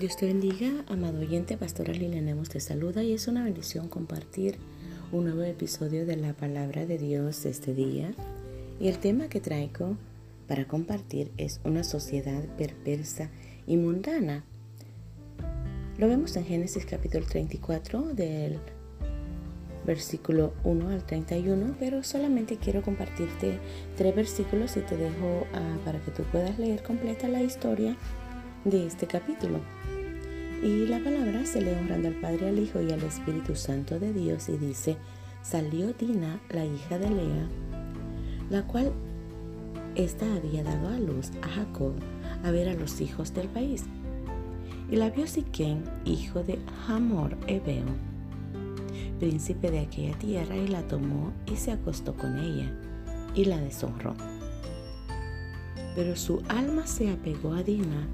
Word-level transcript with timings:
Dios 0.00 0.16
te 0.16 0.24
bendiga, 0.24 0.82
amado 0.88 1.20
oyente, 1.20 1.58
Pastora 1.58 1.92
Lilianemos 1.92 2.48
te 2.48 2.58
saluda 2.58 3.02
y 3.02 3.12
es 3.12 3.28
una 3.28 3.44
bendición 3.44 3.86
compartir 3.86 4.56
un 5.12 5.24
nuevo 5.24 5.42
episodio 5.42 6.06
de 6.06 6.16
la 6.16 6.32
palabra 6.32 6.86
de 6.86 6.96
Dios 6.96 7.44
este 7.44 7.74
día. 7.74 8.10
Y 8.80 8.88
el 8.88 8.96
tema 8.96 9.28
que 9.28 9.42
traigo 9.42 9.98
para 10.48 10.66
compartir 10.66 11.30
es 11.36 11.60
una 11.64 11.84
sociedad 11.84 12.42
perversa 12.56 13.28
y 13.66 13.76
mundana. 13.76 14.42
Lo 15.98 16.08
vemos 16.08 16.34
en 16.36 16.46
Génesis 16.46 16.86
capítulo 16.86 17.26
34 17.26 18.14
del 18.14 18.58
versículo 19.84 20.54
1 20.64 20.88
al 20.88 21.04
31, 21.04 21.76
pero 21.78 22.02
solamente 22.04 22.56
quiero 22.56 22.80
compartirte 22.80 23.58
tres 23.98 24.16
versículos 24.16 24.78
y 24.78 24.80
te 24.80 24.96
dejo 24.96 25.46
ah, 25.52 25.76
para 25.84 26.00
que 26.00 26.10
tú 26.10 26.22
puedas 26.32 26.58
leer 26.58 26.82
completa 26.82 27.28
la 27.28 27.42
historia 27.42 27.98
de 28.64 28.86
este 28.86 29.06
capítulo. 29.06 29.60
Y 30.62 30.86
la 30.86 30.98
palabra 30.98 31.46
se 31.46 31.62
lee 31.62 31.70
honrando 31.70 32.08
al 32.08 32.14
Padre, 32.14 32.48
al 32.48 32.58
Hijo 32.58 32.82
y 32.82 32.92
al 32.92 33.02
Espíritu 33.02 33.56
Santo 33.56 33.98
de 33.98 34.12
Dios 34.12 34.50
y 34.50 34.58
dice, 34.58 34.98
salió 35.42 35.94
Dina, 35.94 36.38
la 36.50 36.66
hija 36.66 36.98
de 36.98 37.08
Lea, 37.08 37.48
la 38.50 38.66
cual 38.66 38.92
ésta 39.94 40.26
había 40.34 40.62
dado 40.62 40.88
a 40.88 40.98
luz 40.98 41.30
a 41.42 41.48
Jacob 41.48 41.94
a 42.44 42.50
ver 42.50 42.68
a 42.68 42.74
los 42.74 43.00
hijos 43.00 43.32
del 43.32 43.48
país. 43.48 43.84
Y 44.90 44.96
la 44.96 45.08
vio 45.08 45.26
Siquén, 45.26 45.84
hijo 46.04 46.42
de 46.42 46.58
Hamor 46.86 47.38
Ebeo, 47.46 47.86
príncipe 49.18 49.70
de 49.70 49.80
aquella 49.80 50.18
tierra, 50.18 50.56
y 50.56 50.68
la 50.68 50.82
tomó 50.88 51.32
y 51.50 51.56
se 51.56 51.72
acostó 51.72 52.14
con 52.14 52.38
ella, 52.38 52.70
y 53.34 53.46
la 53.46 53.58
deshonró. 53.58 54.14
Pero 55.94 56.16
su 56.16 56.42
alma 56.48 56.86
se 56.86 57.10
apegó 57.10 57.54
a 57.54 57.62
Dina, 57.62 58.06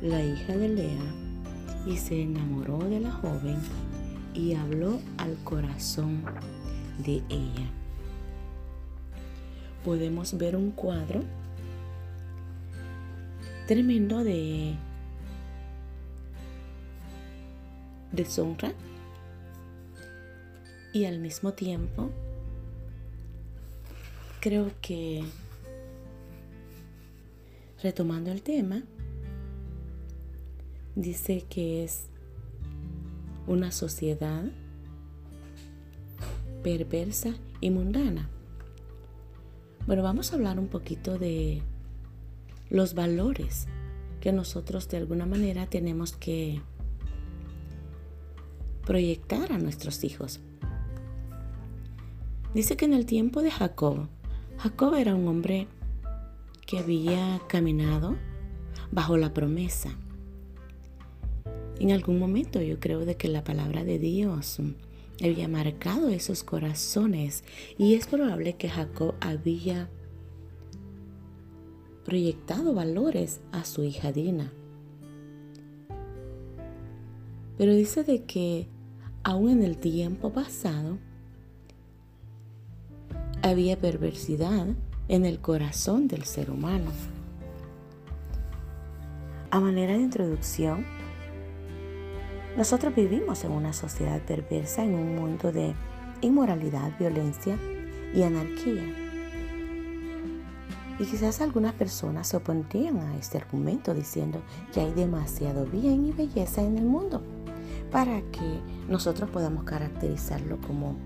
la 0.00 0.24
hija 0.24 0.56
de 0.56 0.68
Lea, 0.68 1.29
y 1.86 1.96
se 1.96 2.22
enamoró 2.22 2.78
de 2.78 3.00
la 3.00 3.10
joven 3.10 3.58
y 4.34 4.54
habló 4.54 5.00
al 5.16 5.36
corazón 5.44 6.22
de 7.04 7.22
ella. 7.28 7.70
Podemos 9.84 10.36
ver 10.36 10.56
un 10.56 10.70
cuadro 10.72 11.22
tremendo 13.66 14.22
de 14.24 14.74
deshonra 18.12 18.72
y 20.92 21.04
al 21.04 21.20
mismo 21.20 21.52
tiempo 21.52 22.10
creo 24.40 24.70
que 24.80 25.24
retomando 27.82 28.32
el 28.32 28.42
tema 28.42 28.82
dice 30.94 31.44
que 31.48 31.84
es 31.84 32.06
una 33.46 33.72
sociedad 33.72 34.44
perversa 36.62 37.34
y 37.60 37.70
mundana. 37.70 38.28
Bueno, 39.86 40.02
vamos 40.02 40.32
a 40.32 40.36
hablar 40.36 40.58
un 40.58 40.68
poquito 40.68 41.18
de 41.18 41.62
los 42.68 42.94
valores 42.94 43.66
que 44.20 44.32
nosotros 44.32 44.88
de 44.88 44.98
alguna 44.98 45.26
manera 45.26 45.66
tenemos 45.66 46.12
que 46.12 46.60
proyectar 48.86 49.52
a 49.52 49.58
nuestros 49.58 50.04
hijos. 50.04 50.40
Dice 52.54 52.76
que 52.76 52.84
en 52.84 52.94
el 52.94 53.06
tiempo 53.06 53.42
de 53.42 53.50
Jacob, 53.50 54.08
Jacob 54.58 54.94
era 54.94 55.14
un 55.14 55.26
hombre 55.26 55.66
que 56.66 56.78
había 56.78 57.40
caminado 57.48 58.16
bajo 58.92 59.16
la 59.16 59.32
promesa 59.32 59.96
en 61.80 61.92
algún 61.92 62.18
momento 62.18 62.60
yo 62.60 62.78
creo 62.78 63.04
de 63.04 63.16
que 63.16 63.28
la 63.28 63.42
palabra 63.42 63.84
de 63.84 63.98
Dios 63.98 64.60
había 65.22 65.48
marcado 65.48 66.08
esos 66.08 66.44
corazones 66.44 67.42
y 67.78 67.94
es 67.94 68.06
probable 68.06 68.54
que 68.54 68.68
Jacob 68.68 69.14
había 69.20 69.88
proyectado 72.04 72.74
valores 72.74 73.40
a 73.52 73.64
su 73.64 73.82
hija 73.82 74.12
Dina. 74.12 74.52
Pero 77.56 77.74
dice 77.74 78.04
de 78.04 78.24
que 78.24 78.68
aún 79.22 79.50
en 79.50 79.62
el 79.62 79.78
tiempo 79.78 80.32
pasado 80.32 80.98
había 83.42 83.78
perversidad 83.78 84.66
en 85.08 85.24
el 85.24 85.40
corazón 85.40 86.08
del 86.08 86.24
ser 86.24 86.50
humano. 86.50 86.90
A 89.50 89.60
manera 89.60 89.94
de 89.94 90.00
introducción, 90.00 90.84
nosotros 92.56 92.94
vivimos 92.94 93.44
en 93.44 93.52
una 93.52 93.72
sociedad 93.72 94.20
perversa, 94.22 94.84
en 94.84 94.94
un 94.94 95.16
mundo 95.16 95.52
de 95.52 95.74
inmoralidad, 96.20 96.90
violencia 96.98 97.56
y 98.14 98.22
anarquía. 98.22 98.82
Y 100.98 101.04
quizás 101.04 101.40
algunas 101.40 101.72
personas 101.72 102.28
se 102.28 102.36
opondrían 102.36 102.98
a 102.98 103.16
este 103.16 103.38
argumento 103.38 103.94
diciendo 103.94 104.42
que 104.72 104.80
hay 104.80 104.92
demasiado 104.92 105.64
bien 105.64 106.06
y 106.06 106.12
belleza 106.12 106.60
en 106.60 106.76
el 106.76 106.84
mundo 106.84 107.22
para 107.90 108.20
que 108.20 108.60
nosotros 108.88 109.30
podamos 109.30 109.64
caracterizarlo 109.64 110.60
como 110.60 110.96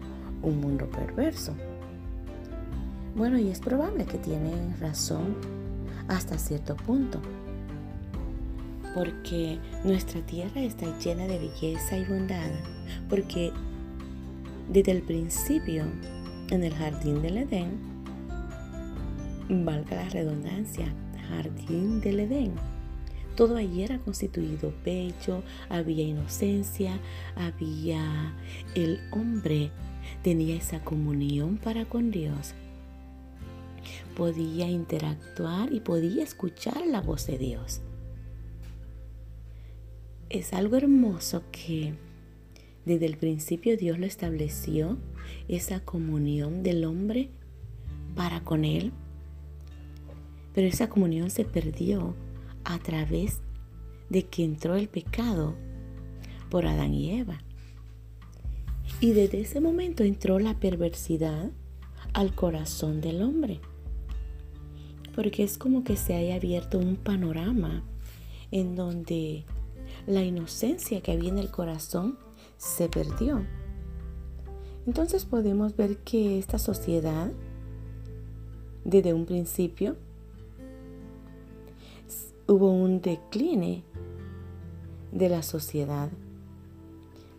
un 0.43 0.60
mundo 0.60 0.88
perverso. 0.91 1.54
Bueno, 3.15 3.38
y 3.38 3.49
es 3.49 3.60
probable 3.60 4.04
que 4.06 4.19
tienen 4.19 4.77
razón 4.81 5.37
hasta 6.09 6.38
cierto 6.38 6.75
punto 6.75 7.21
porque 8.94 9.59
nuestra 9.82 10.25
tierra 10.25 10.62
está 10.62 10.97
llena 10.99 11.27
de 11.27 11.38
belleza 11.38 11.99
y 11.99 12.05
bondad, 12.05 12.50
porque 13.10 13.53
desde 14.71 14.93
el 14.93 15.03
principio, 15.03 15.84
en 16.50 16.62
el 16.62 16.72
jardín 16.75 17.21
del 17.21 17.38
Edén, 17.38 17.71
valga 19.49 19.97
la 19.97 20.09
redundancia, 20.09 20.94
jardín 21.28 22.00
del 22.00 22.21
Edén, 22.21 22.53
todo 23.34 23.56
allí 23.56 23.83
era 23.83 23.99
constituido 23.99 24.72
bello, 24.84 25.43
había 25.69 26.04
inocencia, 26.04 27.00
había 27.34 28.33
el 28.77 29.00
hombre, 29.10 29.72
tenía 30.22 30.54
esa 30.54 30.84
comunión 30.84 31.56
para 31.56 31.84
con 31.84 32.12
Dios. 32.12 32.54
Podía 34.16 34.71
interactuar 34.71 35.72
y 35.72 35.81
podía 35.81 36.22
escuchar 36.22 36.87
la 36.87 37.00
voz 37.00 37.27
de 37.27 37.38
Dios 37.38 37.81
es 40.34 40.53
algo 40.53 40.77
hermoso 40.77 41.45
que 41.53 41.95
desde 42.84 43.06
el 43.06 43.17
principio 43.17 43.77
Dios 43.77 44.00
lo 44.00 44.06
estableció, 44.06 44.99
esa 45.47 45.81
comunión 45.81 46.65
del 46.65 46.84
hombre 46.84 47.31
para 48.17 48.43
con 48.43 48.65
Él. 48.65 48.93
Pero 50.53 50.67
esa 50.67 50.89
comunión 50.89 51.31
se 51.31 51.45
perdió 51.45 52.17
a 52.65 52.78
través 52.81 53.39
de 54.11 54.25
que 54.25 54.45
entró 54.45 54.75
el 54.75 54.89
pecado 54.89 55.55
por 56.51 56.66
Adán 56.66 56.95
y 56.95 57.12
Eva. 57.12 57.39
Y 59.01 59.12
desde 59.12 59.41
ese 59.41 59.61
momento 59.61 60.03
entró 60.03 60.41
la 60.41 60.59
perversidad 60.59 61.53
al 62.12 62.34
corazón 62.34 63.01
del 63.01 63.22
hombre. 63.22 63.61
Porque 65.15 65.45
es 65.45 65.59
como 65.59 65.84
que 65.84 65.97
se 65.97 66.15
haya 66.15 66.34
abierto 66.34 66.78
un 66.81 66.97
panorama 66.97 67.84
en 68.51 68.75
donde 68.75 69.45
la 70.06 70.22
inocencia 70.22 71.00
que 71.00 71.12
había 71.12 71.31
en 71.31 71.38
el 71.38 71.50
corazón 71.50 72.19
se 72.56 72.88
perdió. 72.88 73.44
Entonces 74.87 75.25
podemos 75.25 75.76
ver 75.76 75.98
que 75.98 76.38
esta 76.38 76.59
sociedad, 76.59 77.32
desde 78.84 79.15
un 79.15 79.25
principio, 79.25 79.97
hubo 82.47 82.71
un 82.71 83.01
decline 83.01 83.83
de 85.12 85.28
la 85.28 85.42
sociedad 85.42 86.10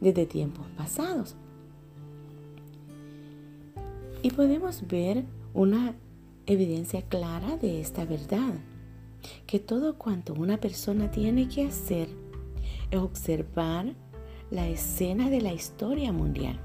desde 0.02 0.26
tiempos 0.26 0.66
pasados. 0.76 1.36
Y 4.24 4.32
podemos 4.32 4.88
ver 4.88 5.24
una 5.54 5.96
evidencia 6.48 7.04
clara 7.04 7.58
de 7.58 7.80
esta 7.80 8.06
verdad, 8.06 8.56
que 9.46 9.60
todo 9.60 9.98
cuanto 9.98 10.34
una 10.34 10.58
persona 10.58 11.12
tiene 11.12 11.48
que 11.48 11.66
hacer 11.66 12.25
observar 13.04 13.94
la 14.52 14.68
escena 14.68 15.30
de 15.30 15.42
la 15.42 15.54
historia 15.54 16.12
mundial. 16.12 16.60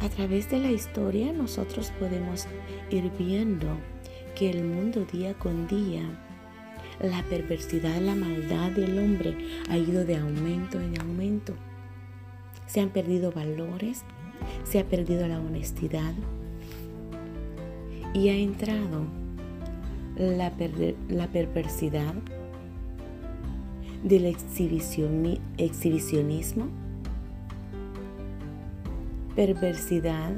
A 0.00 0.08
través 0.08 0.50
de 0.50 0.58
la 0.58 0.70
historia 0.70 1.32
nosotros 1.32 1.92
podemos 1.98 2.46
ir 2.90 3.10
viendo 3.18 3.66
que 4.34 4.50
el 4.50 4.64
mundo 4.64 5.06
día 5.12 5.34
con 5.34 5.66
día, 5.66 6.02
la 7.00 7.22
perversidad, 7.24 8.00
la 8.00 8.14
maldad 8.14 8.72
del 8.72 8.98
hombre 8.98 9.36
ha 9.68 9.78
ido 9.78 10.04
de 10.04 10.16
aumento 10.16 10.80
en 10.80 11.00
aumento. 11.00 11.54
Se 12.66 12.80
han 12.80 12.90
perdido 12.90 13.32
valores, 13.32 14.04
se 14.64 14.80
ha 14.80 14.84
perdido 14.84 15.26
la 15.28 15.40
honestidad 15.40 16.12
y 18.12 18.28
ha 18.28 18.36
entrado 18.36 19.06
la, 20.16 20.52
la 21.08 21.28
perversidad 21.28 22.14
del 24.04 24.26
exhibicionismo, 24.26 26.68
perversidad, 29.34 30.30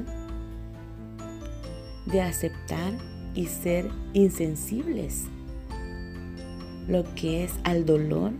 de 2.05 2.21
aceptar 2.21 2.93
y 3.35 3.47
ser 3.47 3.89
insensibles, 4.13 5.25
lo 6.87 7.03
que 7.13 7.43
es 7.43 7.51
al 7.65 7.85
dolor, 7.85 8.31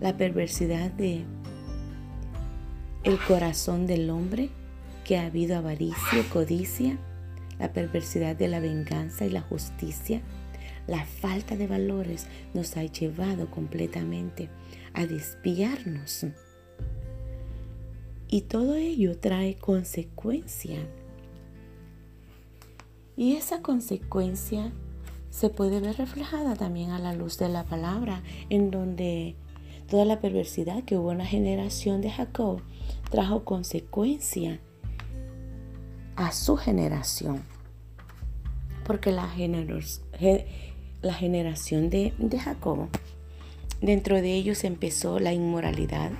la 0.00 0.16
perversidad 0.16 0.92
de 0.92 1.24
el 3.02 3.18
corazón 3.26 3.88
del 3.88 4.08
hombre, 4.08 4.50
que 5.04 5.18
ha 5.18 5.26
habido 5.26 5.56
avaricia, 5.56 6.22
codicia, 6.32 6.96
la 7.58 7.72
perversidad 7.72 8.36
de 8.36 8.46
la 8.46 8.60
venganza 8.60 9.26
y 9.26 9.30
la 9.30 9.40
justicia, 9.40 10.22
la 10.86 11.04
falta 11.04 11.56
de 11.56 11.66
valores 11.66 12.26
nos 12.54 12.76
ha 12.76 12.84
llevado 12.84 13.50
completamente 13.50 14.48
a 14.94 15.06
desviarnos. 15.06 16.26
Y 18.28 18.42
todo 18.42 18.76
ello 18.76 19.18
trae 19.18 19.56
consecuencia. 19.56 20.78
Y 23.16 23.34
esa 23.34 23.60
consecuencia 23.60 24.72
se 25.30 25.48
puede 25.48 25.80
ver 25.80 25.96
reflejada 25.96 26.54
también 26.56 26.90
a 26.90 26.98
la 26.98 27.12
luz 27.12 27.38
de 27.38 27.48
la 27.48 27.64
palabra, 27.64 28.22
en 28.48 28.70
donde 28.70 29.36
toda 29.88 30.04
la 30.04 30.20
perversidad 30.20 30.84
que 30.84 30.96
hubo 30.96 31.12
en 31.12 31.18
la 31.18 31.26
generación 31.26 32.00
de 32.00 32.10
Jacob 32.10 32.62
trajo 33.10 33.44
consecuencia 33.44 34.60
a 36.16 36.32
su 36.32 36.56
generación. 36.56 37.42
Porque 38.84 39.12
la, 39.12 39.28
la 41.02 41.14
generación 41.14 41.90
de, 41.90 42.12
de 42.18 42.38
Jacob, 42.38 42.88
dentro 43.80 44.16
de 44.16 44.34
ellos 44.34 44.64
empezó 44.64 45.18
la 45.18 45.32
inmoralidad, 45.32 46.10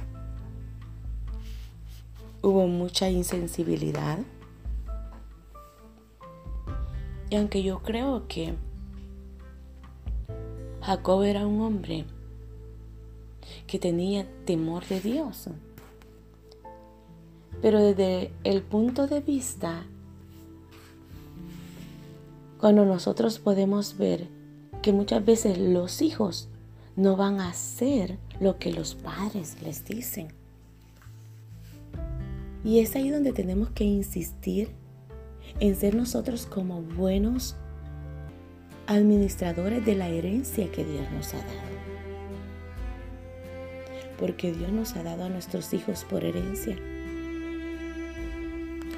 hubo 2.43 2.67
mucha 2.67 3.11
insensibilidad. 3.11 4.19
Y 7.29 7.37
aunque 7.37 7.62
yo 7.62 7.81
creo 7.81 8.27
que 8.27 8.55
Jacob 10.81 11.23
era 11.23 11.47
un 11.47 11.61
hombre 11.61 12.06
que 13.67 13.79
tenía 13.79 14.27
temor 14.47 14.87
de 14.87 15.00
Dios, 15.00 15.49
pero 17.61 17.81
desde 17.81 18.32
el 18.43 18.62
punto 18.62 19.06
de 19.06 19.21
vista, 19.21 19.85
cuando 22.59 22.85
nosotros 22.85 23.38
podemos 23.38 23.97
ver 23.97 24.40
que 24.82 24.93
muchas 24.93 25.25
veces 25.25 25.59
los 25.59 26.03
hijos 26.03 26.49
no 26.97 27.17
van 27.17 27.41
a 27.41 27.50
hacer 27.50 28.19
lo 28.41 28.59
que 28.59 28.73
los 28.73 28.94
padres 28.94 29.56
les 29.62 29.85
dicen. 29.85 30.29
Y 32.65 32.81
es 32.81 32.94
ahí 32.97 33.11
donde 33.11 33.32
tenemos 33.32 33.71
que 33.71 33.85
insistir 33.85 34.71
en 35.61 35.75
ser 35.75 35.94
nosotros 35.94 36.47
como 36.47 36.82
buenos 36.82 37.56
administradores 38.87 39.85
de 39.85 39.94
la 39.94 40.09
herencia 40.09 40.71
que 40.71 40.85
Dios 40.85 41.11
nos 41.12 41.32
ha 41.35 41.38
dado. 41.38 41.71
Porque 44.19 44.53
Dios 44.53 44.71
nos 44.73 44.94
ha 44.97 45.03
dado 45.03 45.25
a 45.25 45.29
nuestros 45.29 45.73
hijos 45.73 46.05
por 46.05 46.25
herencia. 46.25 46.77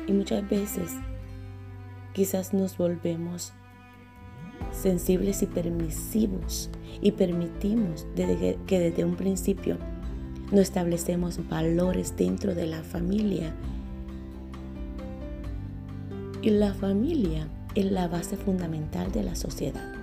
Y 0.08 0.12
muchas 0.12 0.48
veces 0.48 0.92
quizás 2.14 2.52
nos 2.52 2.76
volvemos 2.76 3.52
sensibles 4.70 5.42
y 5.42 5.46
permisivos 5.46 6.70
y 7.00 7.12
permitimos 7.12 8.06
que 8.14 8.78
desde 8.78 9.04
un 9.04 9.16
principio 9.16 9.78
no 10.50 10.60
establecemos 10.60 11.40
valores 11.48 12.14
dentro 12.16 12.54
de 12.54 12.66
la 12.66 12.82
familia. 12.82 13.54
Y 16.42 16.50
la 16.50 16.74
familia 16.74 17.48
es 17.74 17.90
la 17.90 18.08
base 18.08 18.36
fundamental 18.36 19.10
de 19.12 19.22
la 19.22 19.34
sociedad. 19.34 19.94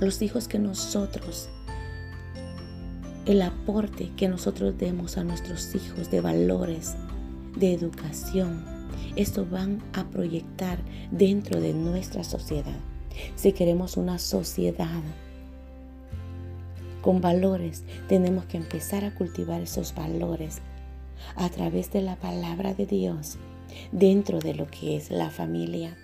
Los 0.00 0.22
hijos 0.22 0.48
que 0.48 0.58
nosotros 0.58 1.48
el 3.26 3.40
aporte 3.40 4.10
que 4.16 4.28
nosotros 4.28 4.76
demos 4.76 5.16
a 5.16 5.24
nuestros 5.24 5.74
hijos 5.74 6.10
de 6.10 6.20
valores, 6.20 6.94
de 7.56 7.72
educación, 7.72 8.62
esto 9.16 9.46
van 9.50 9.82
a 9.94 10.04
proyectar 10.04 10.78
dentro 11.10 11.60
de 11.60 11.72
nuestra 11.72 12.22
sociedad. 12.22 12.78
Si 13.36 13.52
queremos 13.52 13.96
una 13.96 14.18
sociedad 14.18 15.02
con 17.02 17.20
valores, 17.20 17.84
tenemos 18.08 18.46
que 18.46 18.56
empezar 18.56 19.04
a 19.04 19.14
cultivar 19.14 19.60
esos 19.60 19.94
valores 19.94 20.60
a 21.36 21.48
través 21.50 21.92
de 21.92 22.02
la 22.02 22.16
palabra 22.16 22.74
de 22.74 22.86
Dios 22.86 23.36
dentro 23.92 24.38
de 24.38 24.54
lo 24.54 24.66
que 24.66 24.96
es 24.96 25.10
la 25.10 25.30
familia, 25.30 25.96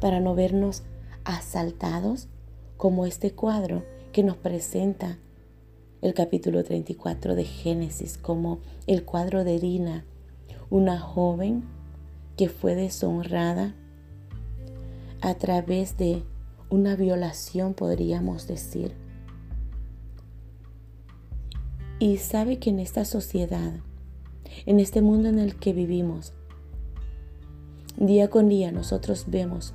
para 0.00 0.20
no 0.20 0.34
vernos 0.34 0.82
asaltados 1.24 2.28
como 2.76 3.06
este 3.06 3.32
cuadro 3.32 3.84
que 4.12 4.22
nos 4.22 4.36
presenta 4.36 5.18
el 6.00 6.14
capítulo 6.14 6.62
34 6.62 7.34
de 7.34 7.44
Génesis 7.44 8.18
como 8.18 8.60
el 8.86 9.04
cuadro 9.04 9.44
de 9.44 9.58
Dina, 9.58 10.04
una 10.70 11.00
joven 11.00 11.64
que 12.36 12.48
fue 12.48 12.74
deshonrada 12.74 13.74
a 15.20 15.34
través 15.34 15.96
de 15.96 16.22
una 16.70 16.96
violación, 16.96 17.74
podríamos 17.74 18.46
decir. 18.46 18.94
Y 21.98 22.18
sabe 22.18 22.58
que 22.58 22.70
en 22.70 22.78
esta 22.78 23.04
sociedad, 23.04 23.72
en 24.66 24.80
este 24.80 25.02
mundo 25.02 25.28
en 25.28 25.38
el 25.38 25.56
que 25.56 25.72
vivimos, 25.72 26.32
día 27.96 28.30
con 28.30 28.48
día 28.48 28.70
nosotros 28.70 29.24
vemos 29.28 29.74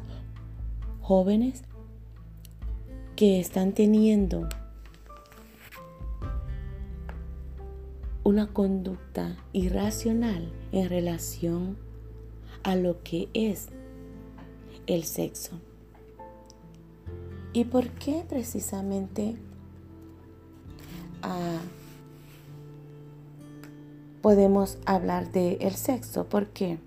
jóvenes 1.02 1.64
que 3.18 3.40
están 3.40 3.74
teniendo 3.74 4.48
una 8.24 8.48
conducta 8.48 9.36
irracional 9.52 10.50
en 10.72 10.90
relación 10.90 11.78
a 12.64 12.76
lo 12.76 13.04
que 13.04 13.28
es 13.34 13.68
el 14.88 15.04
sexo. 15.04 15.60
¿Y 17.54 17.66
por 17.66 17.90
qué 17.90 18.26
precisamente 18.28 19.36
ah, 21.22 21.60
podemos 24.22 24.80
hablar 24.86 25.32
del 25.32 25.58
el 25.62 25.76
sexo? 25.76 26.26
¿Por 26.26 26.48
qué? 26.48 26.80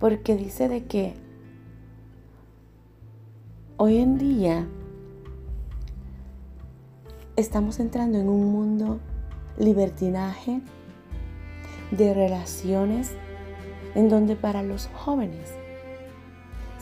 Porque 0.00 0.36
dice 0.36 0.68
de 0.68 0.84
que 0.86 1.14
hoy 3.76 3.98
en 3.98 4.18
día 4.18 4.66
estamos 7.36 7.78
entrando 7.78 8.18
en 8.18 8.28
un 8.28 8.52
mundo 8.52 8.98
libertinaje 9.58 10.60
de 11.90 12.14
relaciones 12.14 13.12
en 13.94 14.08
donde 14.08 14.34
para 14.34 14.62
los 14.62 14.88
jóvenes 14.88 15.52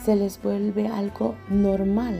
se 0.03 0.15
les 0.17 0.41
vuelve 0.41 0.87
algo 0.87 1.35
normal. 1.49 2.19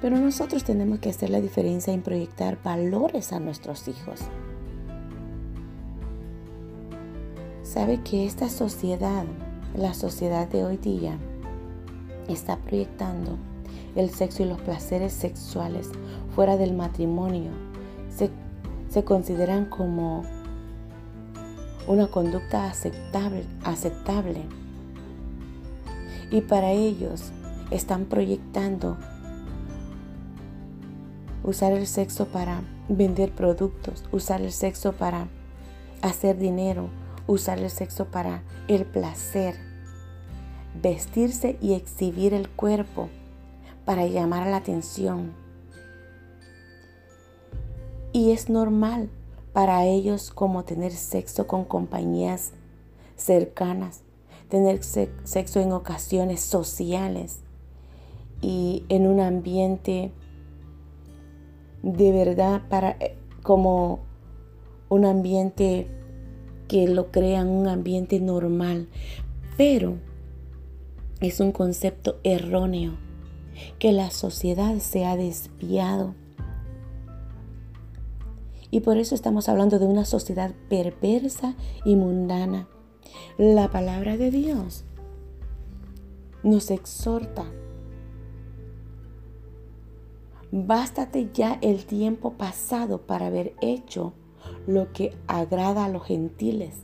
Pero 0.00 0.16
nosotros 0.16 0.62
tenemos 0.64 1.00
que 1.00 1.10
hacer 1.10 1.30
la 1.30 1.40
diferencia 1.40 1.92
en 1.92 2.02
proyectar 2.02 2.62
valores 2.62 3.32
a 3.32 3.40
nuestros 3.40 3.88
hijos. 3.88 4.20
Sabe 7.64 8.00
que 8.02 8.26
esta 8.26 8.48
sociedad, 8.48 9.24
la 9.76 9.92
sociedad 9.94 10.48
de 10.48 10.64
hoy 10.64 10.76
día, 10.76 11.18
está 12.28 12.56
proyectando 12.56 13.36
el 13.96 14.10
sexo 14.10 14.44
y 14.44 14.46
los 14.46 14.60
placeres 14.60 15.12
sexuales 15.12 15.90
fuera 16.34 16.56
del 16.56 16.74
matrimonio. 16.74 17.50
Se, 18.08 18.30
se 18.88 19.04
consideran 19.04 19.66
como 19.66 20.22
una 21.88 22.06
conducta 22.06 22.66
aceptable, 22.66 23.44
aceptable. 23.64 24.59
Y 26.30 26.42
para 26.42 26.72
ellos 26.72 27.32
están 27.70 28.04
proyectando 28.04 28.96
usar 31.42 31.72
el 31.72 31.86
sexo 31.86 32.26
para 32.26 32.62
vender 32.88 33.32
productos, 33.32 34.04
usar 34.12 34.40
el 34.40 34.52
sexo 34.52 34.92
para 34.92 35.28
hacer 36.02 36.38
dinero, 36.38 36.90
usar 37.26 37.58
el 37.58 37.70
sexo 37.70 38.06
para 38.06 38.42
el 38.68 38.84
placer, 38.84 39.56
vestirse 40.80 41.58
y 41.60 41.74
exhibir 41.74 42.34
el 42.34 42.48
cuerpo 42.48 43.08
para 43.84 44.06
llamar 44.06 44.46
la 44.46 44.58
atención. 44.58 45.32
Y 48.12 48.32
es 48.32 48.48
normal 48.48 49.10
para 49.52 49.84
ellos 49.84 50.30
como 50.30 50.64
tener 50.64 50.92
sexo 50.92 51.46
con 51.46 51.64
compañías 51.64 52.52
cercanas, 53.16 54.02
tener 54.50 54.82
sexo 54.82 55.60
en 55.60 55.72
ocasiones 55.72 56.40
sociales 56.40 57.40
y 58.42 58.84
en 58.88 59.06
un 59.06 59.20
ambiente 59.20 60.12
de 61.82 62.12
verdad 62.12 62.62
para 62.68 62.90
eh, 63.00 63.16
como 63.42 64.00
un 64.90 65.04
ambiente 65.04 65.88
que 66.68 66.86
lo 66.88 67.10
crean 67.10 67.48
un 67.48 67.68
ambiente 67.68 68.20
normal, 68.20 68.88
pero 69.56 69.96
es 71.20 71.40
un 71.40 71.52
concepto 71.52 72.18
erróneo 72.22 72.92
que 73.78 73.92
la 73.92 74.10
sociedad 74.10 74.78
se 74.78 75.04
ha 75.04 75.16
desviado. 75.16 76.14
Y 78.70 78.80
por 78.80 78.98
eso 78.98 79.14
estamos 79.14 79.48
hablando 79.48 79.78
de 79.78 79.86
una 79.86 80.04
sociedad 80.04 80.54
perversa 80.68 81.56
y 81.84 81.96
mundana. 81.96 82.68
La 83.38 83.70
palabra 83.70 84.16
de 84.16 84.30
Dios 84.30 84.84
nos 86.42 86.70
exhorta. 86.70 87.44
Bástate 90.52 91.30
ya 91.32 91.58
el 91.62 91.84
tiempo 91.86 92.32
pasado 92.32 93.02
para 93.06 93.26
haber 93.26 93.54
hecho 93.60 94.14
lo 94.66 94.92
que 94.92 95.16
agrada 95.26 95.84
a 95.84 95.88
los 95.88 96.04
gentiles, 96.04 96.74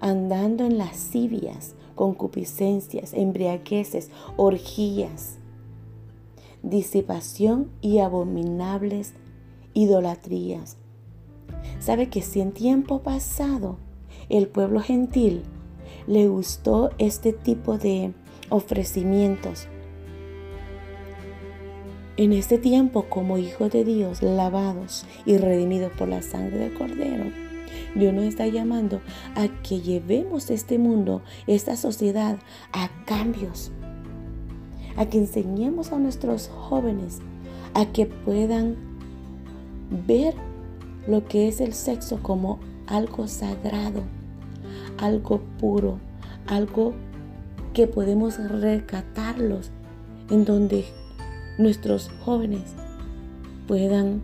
andando 0.00 0.64
en 0.64 0.78
lascivias, 0.78 1.74
concupiscencias, 1.94 3.12
embriagueces, 3.12 4.10
orgías, 4.36 5.38
disipación 6.62 7.70
y 7.80 7.98
abominables 7.98 9.14
idolatrías. 9.74 10.78
Sabe 11.80 12.08
que 12.08 12.22
si 12.22 12.40
en 12.40 12.52
tiempo 12.52 13.02
pasado 13.02 13.76
el 14.28 14.48
pueblo 14.48 14.80
gentil 14.80 15.42
le 16.06 16.28
gustó 16.28 16.90
este 16.98 17.32
tipo 17.32 17.78
de 17.78 18.12
ofrecimientos, 18.48 19.68
en 22.18 22.34
este 22.34 22.58
tiempo 22.58 23.06
como 23.08 23.38
hijos 23.38 23.72
de 23.72 23.84
Dios, 23.84 24.22
lavados 24.22 25.06
y 25.24 25.38
redimidos 25.38 25.92
por 25.92 26.08
la 26.08 26.20
sangre 26.20 26.58
del 26.58 26.74
Cordero, 26.74 27.24
Dios 27.94 28.12
nos 28.12 28.24
está 28.24 28.46
llamando 28.46 29.00
a 29.34 29.48
que 29.62 29.80
llevemos 29.80 30.50
este 30.50 30.78
mundo, 30.78 31.22
esta 31.46 31.76
sociedad, 31.76 32.38
a 32.72 32.90
cambios. 33.06 33.72
A 34.96 35.06
que 35.06 35.18
enseñemos 35.18 35.92
a 35.92 35.98
nuestros 35.98 36.48
jóvenes 36.48 37.20
a 37.74 37.86
que 37.86 38.06
puedan 38.06 38.76
ver 40.06 40.34
lo 41.08 41.24
que 41.24 41.48
es 41.48 41.60
el 41.60 41.72
sexo 41.72 42.22
como 42.22 42.60
algo 42.86 43.26
sagrado, 43.28 44.02
algo 45.02 45.40
puro, 45.58 45.98
algo 46.46 46.94
que 47.74 47.86
podemos 47.86 48.38
rescatarlos, 48.38 49.70
en 50.30 50.44
donde 50.44 50.84
nuestros 51.58 52.10
jóvenes 52.24 52.74
puedan 53.66 54.22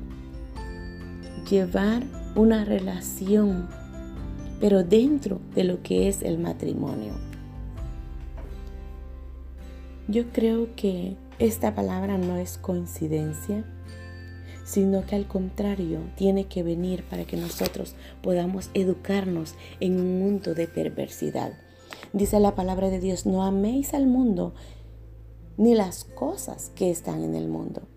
llevar 1.51 2.05
una 2.37 2.65
relación, 2.65 3.69
pero 4.61 4.85
dentro 4.85 5.41
de 5.55 5.65
lo 5.65 5.83
que 5.83 6.09
es 6.09 6.23
el 6.23 6.39
matrimonio. 6.39 7.15
Yo 10.07 10.31
creo 10.33 10.75
que 10.77 11.17
esta 11.39 11.75
palabra 11.75 12.19
no 12.19 12.37
es 12.37 12.57
coincidencia, 12.57 13.65
sino 14.69 15.07
que 15.07 15.17
al 15.17 15.27
contrario 15.27 16.01
tiene 16.15 16.45
que 16.45 16.63
venir 16.63 17.03
para 17.05 17.25
que 17.25 17.39
nosotros 17.39 17.95
podamos 18.23 18.69
educarnos 18.75 19.55
en 19.81 19.99
un 19.99 20.19
mundo 20.19 20.55
de 20.55 20.69
perversidad. 20.69 21.55
Dice 22.13 22.39
la 22.39 22.55
palabra 22.55 22.91
de 22.91 23.01
Dios, 23.01 23.25
no 23.25 23.45
améis 23.45 23.95
al 23.95 24.07
mundo 24.07 24.53
ni 25.57 25.75
las 25.75 26.05
cosas 26.05 26.71
que 26.75 26.91
están 26.91 27.25
en 27.25 27.35
el 27.35 27.49
mundo. 27.49 27.89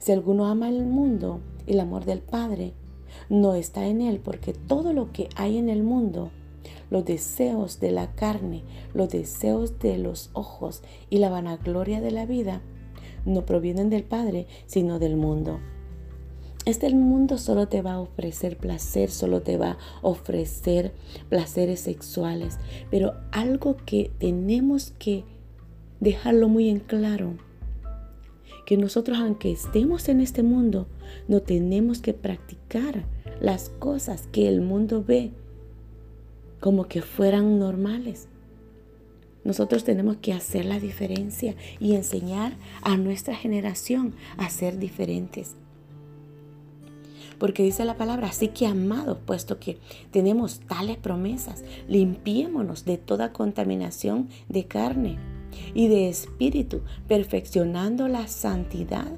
Si 0.00 0.10
alguno 0.10 0.46
ama 0.46 0.68
el 0.70 0.84
mundo, 0.86 1.40
el 1.68 1.78
amor 1.78 2.04
del 2.04 2.18
Padre 2.18 2.74
no 3.28 3.54
está 3.54 3.86
en 3.86 4.00
él, 4.00 4.18
porque 4.18 4.54
todo 4.54 4.92
lo 4.92 5.12
que 5.12 5.28
hay 5.36 5.56
en 5.56 5.68
el 5.68 5.84
mundo, 5.84 6.32
los 6.90 7.04
deseos 7.04 7.78
de 7.78 7.92
la 7.92 8.12
carne, 8.16 8.64
los 8.92 9.08
deseos 9.08 9.78
de 9.78 9.98
los 9.98 10.30
ojos 10.32 10.82
y 11.10 11.18
la 11.18 11.30
vanagloria 11.30 12.00
de 12.00 12.10
la 12.10 12.26
vida, 12.26 12.60
no 13.24 13.46
provienen 13.46 13.88
del 13.88 14.02
Padre, 14.02 14.48
sino 14.66 14.98
del 14.98 15.16
mundo. 15.16 15.60
Este 16.64 16.94
mundo 16.94 17.38
solo 17.38 17.66
te 17.66 17.82
va 17.82 17.94
a 17.94 18.00
ofrecer 18.00 18.56
placer, 18.56 19.10
solo 19.10 19.42
te 19.42 19.56
va 19.56 19.72
a 19.72 19.78
ofrecer 20.00 20.92
placeres 21.28 21.80
sexuales, 21.80 22.58
pero 22.88 23.14
algo 23.32 23.76
que 23.84 24.12
tenemos 24.18 24.92
que 24.96 25.24
dejarlo 25.98 26.48
muy 26.48 26.68
en 26.68 26.78
claro. 26.78 27.34
Que 28.64 28.76
nosotros, 28.76 29.18
aunque 29.18 29.50
estemos 29.50 30.08
en 30.08 30.20
este 30.20 30.44
mundo, 30.44 30.86
no 31.26 31.42
tenemos 31.42 32.00
que 32.00 32.14
practicar 32.14 33.06
las 33.40 33.70
cosas 33.70 34.28
que 34.30 34.46
el 34.46 34.60
mundo 34.60 35.02
ve 35.04 35.32
como 36.60 36.86
que 36.86 37.02
fueran 37.02 37.58
normales. 37.58 38.28
Nosotros 39.42 39.82
tenemos 39.82 40.18
que 40.18 40.32
hacer 40.32 40.64
la 40.64 40.78
diferencia 40.78 41.56
y 41.80 41.96
enseñar 41.96 42.52
a 42.82 42.96
nuestra 42.96 43.34
generación 43.34 44.14
a 44.36 44.48
ser 44.48 44.78
diferentes. 44.78 45.56
Porque 47.42 47.64
dice 47.64 47.84
la 47.84 47.96
palabra, 47.96 48.28
así 48.28 48.46
que 48.46 48.68
amados, 48.68 49.18
puesto 49.26 49.58
que 49.58 49.78
tenemos 50.12 50.60
tales 50.60 50.96
promesas, 50.96 51.64
limpiémonos 51.88 52.84
de 52.84 52.98
toda 52.98 53.32
contaminación 53.32 54.28
de 54.48 54.66
carne 54.66 55.18
y 55.74 55.88
de 55.88 56.08
espíritu, 56.08 56.82
perfeccionando 57.08 58.06
la 58.06 58.28
santidad 58.28 59.10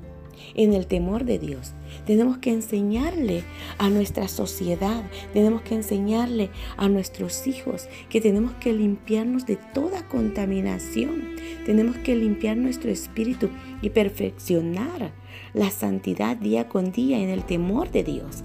en 0.54 0.72
el 0.72 0.86
temor 0.86 1.26
de 1.26 1.38
Dios. 1.38 1.74
Tenemos 2.06 2.38
que 2.38 2.50
enseñarle 2.50 3.44
a 3.76 3.90
nuestra 3.90 4.26
sociedad, 4.26 5.04
tenemos 5.34 5.60
que 5.60 5.74
enseñarle 5.74 6.48
a 6.78 6.88
nuestros 6.88 7.46
hijos 7.46 7.88
que 8.08 8.22
tenemos 8.22 8.52
que 8.54 8.72
limpiarnos 8.72 9.44
de 9.44 9.56
toda 9.56 10.08
contaminación, 10.08 11.36
tenemos 11.66 11.98
que 11.98 12.16
limpiar 12.16 12.56
nuestro 12.56 12.90
espíritu 12.90 13.50
y 13.82 13.90
perfeccionar 13.90 15.12
la 15.54 15.70
santidad 15.70 16.36
día 16.36 16.68
con 16.68 16.92
día 16.92 17.18
en 17.18 17.30
el 17.30 17.44
temor 17.44 17.90
de 17.90 18.04
Dios. 18.04 18.44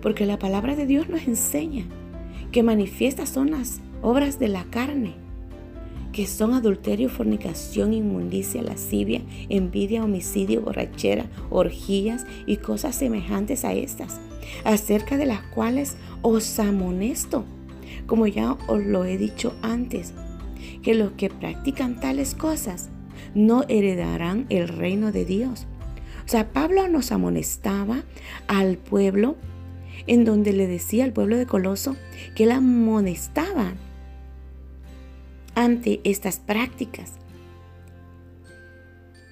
Porque 0.00 0.24
la 0.24 0.38
palabra 0.38 0.76
de 0.76 0.86
Dios 0.86 1.08
nos 1.08 1.26
enseña 1.26 1.84
que 2.52 2.62
manifiestas 2.62 3.28
son 3.28 3.50
las 3.50 3.80
obras 4.02 4.38
de 4.38 4.48
la 4.48 4.64
carne 4.64 5.14
que 6.12 6.26
son 6.26 6.54
adulterio, 6.54 7.08
fornicación, 7.08 7.92
inmundicia, 7.92 8.62
lascivia, 8.62 9.22
envidia, 9.48 10.04
homicidio, 10.04 10.60
borrachera, 10.62 11.26
orgías 11.50 12.26
y 12.46 12.56
cosas 12.56 12.96
semejantes 12.96 13.64
a 13.64 13.74
estas, 13.74 14.20
acerca 14.64 15.16
de 15.16 15.26
las 15.26 15.40
cuales 15.42 15.96
os 16.22 16.58
amonesto, 16.58 17.44
como 18.06 18.26
ya 18.26 18.56
os 18.66 18.84
lo 18.84 19.04
he 19.04 19.18
dicho 19.18 19.54
antes, 19.62 20.12
que 20.82 20.94
los 20.94 21.12
que 21.12 21.30
practican 21.30 22.00
tales 22.00 22.34
cosas 22.34 22.90
no 23.34 23.64
heredarán 23.68 24.46
el 24.48 24.68
reino 24.68 25.12
de 25.12 25.24
Dios. 25.24 25.66
O 26.24 26.28
sea, 26.28 26.52
Pablo 26.52 26.88
nos 26.88 27.12
amonestaba 27.12 28.02
al 28.46 28.76
pueblo 28.76 29.36
en 30.06 30.24
donde 30.24 30.52
le 30.52 30.66
decía 30.66 31.04
al 31.04 31.12
pueblo 31.12 31.36
de 31.36 31.46
Coloso 31.46 31.96
que 32.34 32.44
él 32.44 32.52
amonestaba 32.52 33.74
ante 35.54 36.00
estas 36.04 36.38
prácticas. 36.38 37.14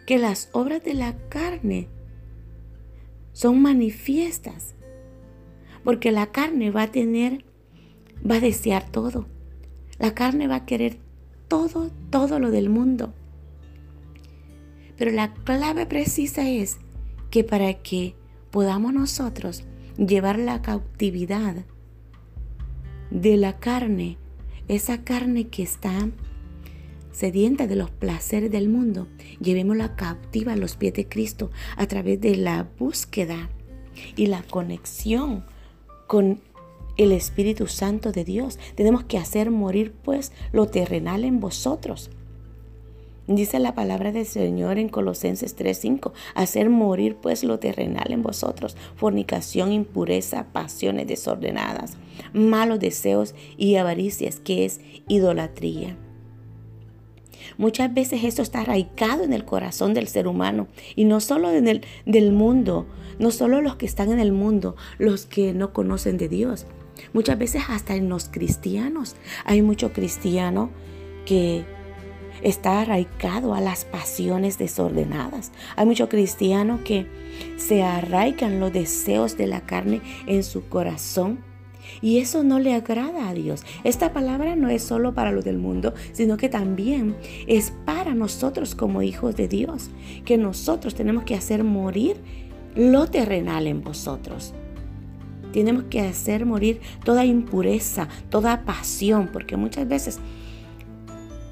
Que 0.06 0.18
las 0.18 0.48
obras 0.52 0.82
de 0.82 0.94
la 0.94 1.14
carne 1.28 1.88
son 3.32 3.62
manifiestas. 3.62 4.74
Porque 5.84 6.10
la 6.12 6.26
carne 6.32 6.70
va 6.70 6.82
a 6.82 6.92
tener, 6.92 7.44
va 8.28 8.36
a 8.36 8.40
desear 8.40 8.90
todo. 8.90 9.26
La 9.98 10.14
carne 10.14 10.48
va 10.48 10.56
a 10.56 10.66
querer 10.66 10.98
todo, 11.48 11.90
todo 12.10 12.38
lo 12.38 12.50
del 12.50 12.68
mundo. 12.68 13.14
Pero 14.98 15.12
la 15.12 15.32
clave 15.32 15.86
precisa 15.86 16.48
es 16.48 16.78
que 17.30 17.44
para 17.44 17.72
que 17.74 18.14
podamos 18.50 18.92
nosotros 18.92 19.64
llevar 19.96 20.38
la 20.38 20.60
cautividad 20.62 21.64
de 23.10 23.36
la 23.36 23.58
carne 23.58 24.18
esa 24.68 25.02
carne 25.02 25.48
que 25.48 25.62
está 25.62 26.10
sedienta 27.10 27.66
de 27.66 27.74
los 27.74 27.90
placeres 27.90 28.50
del 28.50 28.68
mundo, 28.68 29.08
llevémosla 29.40 29.96
cautiva 29.96 30.52
a 30.52 30.56
los 30.56 30.76
pies 30.76 30.92
de 30.92 31.08
Cristo 31.08 31.50
a 31.76 31.86
través 31.86 32.20
de 32.20 32.36
la 32.36 32.68
búsqueda 32.78 33.48
y 34.14 34.26
la 34.26 34.42
conexión 34.42 35.44
con 36.06 36.40
el 36.96 37.12
Espíritu 37.12 37.66
Santo 37.66 38.12
de 38.12 38.24
Dios. 38.24 38.58
Tenemos 38.74 39.04
que 39.04 39.18
hacer 39.18 39.50
morir 39.50 39.94
pues 40.02 40.32
lo 40.52 40.66
terrenal 40.66 41.24
en 41.24 41.40
vosotros 41.40 42.10
Dice 43.28 43.58
la 43.58 43.74
palabra 43.74 44.10
del 44.10 44.24
Señor 44.24 44.78
en 44.78 44.88
Colosenses 44.88 45.54
3:5, 45.54 46.12
hacer 46.34 46.70
morir 46.70 47.16
pues 47.20 47.44
lo 47.44 47.58
terrenal 47.58 48.10
en 48.10 48.22
vosotros, 48.22 48.74
fornicación, 48.96 49.70
impureza, 49.70 50.46
pasiones 50.50 51.06
desordenadas, 51.06 51.98
malos 52.32 52.80
deseos 52.80 53.34
y 53.58 53.76
avaricias, 53.76 54.40
que 54.40 54.64
es 54.64 54.80
idolatría. 55.08 55.98
Muchas 57.58 57.92
veces 57.92 58.24
esto 58.24 58.40
está 58.40 58.60
arraigado 58.60 59.24
en 59.24 59.34
el 59.34 59.44
corazón 59.44 59.92
del 59.92 60.08
ser 60.08 60.26
humano 60.26 60.66
y 60.96 61.04
no 61.04 61.20
solo 61.20 61.52
en 61.52 61.68
el 61.68 61.82
del 62.06 62.32
mundo, 62.32 62.86
no 63.18 63.30
solo 63.30 63.60
los 63.60 63.76
que 63.76 63.84
están 63.84 64.10
en 64.10 64.20
el 64.20 64.32
mundo, 64.32 64.74
los 64.96 65.26
que 65.26 65.52
no 65.52 65.74
conocen 65.74 66.16
de 66.16 66.30
Dios. 66.30 66.66
Muchas 67.12 67.38
veces 67.38 67.62
hasta 67.68 67.94
en 67.94 68.08
los 68.08 68.30
cristianos 68.30 69.16
hay 69.44 69.60
mucho 69.60 69.92
cristiano 69.92 70.70
que 71.26 71.66
está 72.42 72.80
arraigado 72.80 73.54
a 73.54 73.60
las 73.60 73.84
pasiones 73.84 74.58
desordenadas. 74.58 75.52
Hay 75.76 75.86
mucho 75.86 76.08
cristiano 76.08 76.80
que 76.84 77.06
se 77.56 77.82
arraigan 77.82 78.60
los 78.60 78.72
deseos 78.72 79.36
de 79.36 79.46
la 79.46 79.60
carne 79.62 80.00
en 80.26 80.44
su 80.44 80.68
corazón 80.68 81.38
y 82.00 82.18
eso 82.18 82.42
no 82.44 82.58
le 82.58 82.74
agrada 82.74 83.28
a 83.28 83.34
Dios. 83.34 83.64
Esta 83.84 84.12
palabra 84.12 84.56
no 84.56 84.68
es 84.68 84.82
solo 84.82 85.14
para 85.14 85.32
los 85.32 85.44
del 85.44 85.58
mundo, 85.58 85.94
sino 86.12 86.36
que 86.36 86.48
también 86.48 87.16
es 87.46 87.72
para 87.84 88.14
nosotros 88.14 88.74
como 88.74 89.02
hijos 89.02 89.36
de 89.36 89.48
Dios, 89.48 89.90
que 90.24 90.38
nosotros 90.38 90.94
tenemos 90.94 91.24
que 91.24 91.34
hacer 91.34 91.64
morir 91.64 92.16
lo 92.74 93.06
terrenal 93.08 93.66
en 93.66 93.82
vosotros. 93.82 94.54
Tenemos 95.52 95.84
que 95.84 96.00
hacer 96.02 96.44
morir 96.44 96.80
toda 97.04 97.24
impureza, 97.24 98.08
toda 98.28 98.64
pasión, 98.64 99.30
porque 99.32 99.56
muchas 99.56 99.88
veces 99.88 100.20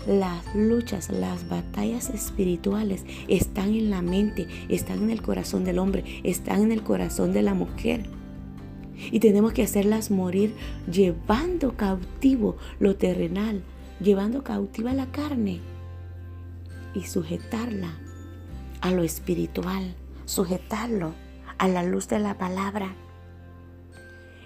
las 0.06 0.54
luchas, 0.54 1.10
las 1.10 1.48
batallas 1.48 2.10
espirituales 2.10 3.04
están 3.28 3.74
en 3.74 3.90
la 3.90 4.02
mente, 4.02 4.46
están 4.68 5.04
en 5.04 5.10
el 5.10 5.22
corazón 5.22 5.64
del 5.64 5.78
hombre, 5.78 6.04
están 6.22 6.62
en 6.62 6.72
el 6.72 6.82
corazón 6.82 7.32
de 7.32 7.42
la 7.42 7.54
mujer. 7.54 8.04
Y 9.10 9.20
tenemos 9.20 9.52
que 9.52 9.62
hacerlas 9.62 10.10
morir 10.10 10.54
llevando 10.90 11.76
cautivo 11.76 12.56
lo 12.78 12.96
terrenal, 12.96 13.62
llevando 14.00 14.42
cautiva 14.42 14.94
la 14.94 15.06
carne 15.06 15.60
y 16.94 17.02
sujetarla 17.02 17.90
a 18.80 18.90
lo 18.90 19.02
espiritual, 19.02 19.94
sujetarlo 20.24 21.12
a 21.58 21.68
la 21.68 21.82
luz 21.82 22.08
de 22.08 22.18
la 22.18 22.38
palabra. 22.38 22.94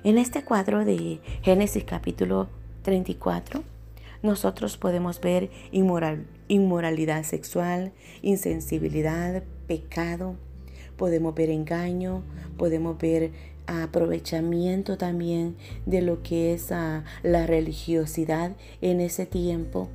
En 0.03 0.19
este 0.19 0.43
cuadro 0.43 0.85
de 0.85 1.21
Génesis 1.43 1.85
capítulo 1.85 2.49
34, 2.83 3.63
nosotros 4.23 4.77
podemos 4.77 5.21
ver 5.21 5.51
inmoralidad 5.73 7.25
sexual, 7.25 7.93
insensibilidad, 8.23 9.43
pecado, 9.67 10.37
podemos 10.97 11.35
ver 11.35 11.51
engaño, 11.51 12.23
podemos 12.59 12.99
ver 12.99 13.33
aprovechamiento 13.67 14.99
también 14.99 15.57
de 15.87 16.03
lo 16.03 16.23
que 16.23 16.53
es 16.53 16.73
ah, 16.73 17.05
la 17.23 17.47
religiosidad 17.47 18.57
en 18.83 19.01
ese 19.01 19.27
tiempo. 19.27 19.89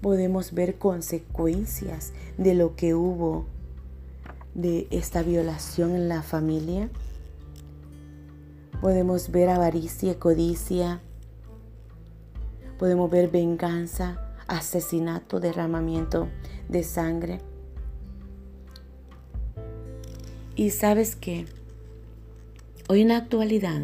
Podemos 0.00 0.54
ver 0.54 0.76
consecuencias 0.76 2.12
de 2.38 2.54
lo 2.54 2.74
que 2.76 2.94
hubo 2.94 3.46
de 4.54 4.86
esta 4.90 5.22
violación 5.22 5.94
en 5.94 6.08
la 6.08 6.22
familia. 6.22 6.88
Podemos 8.80 9.30
ver 9.30 9.50
avaricia, 9.50 10.18
codicia. 10.18 11.00
Podemos 12.80 13.10
ver 13.10 13.28
venganza, 13.28 14.18
asesinato, 14.46 15.38
derramamiento 15.38 16.30
de 16.70 16.82
sangre. 16.82 17.42
Y 20.56 20.70
sabes 20.70 21.14
que 21.14 21.44
hoy 22.88 23.02
en 23.02 23.08
la 23.08 23.18
actualidad, 23.18 23.82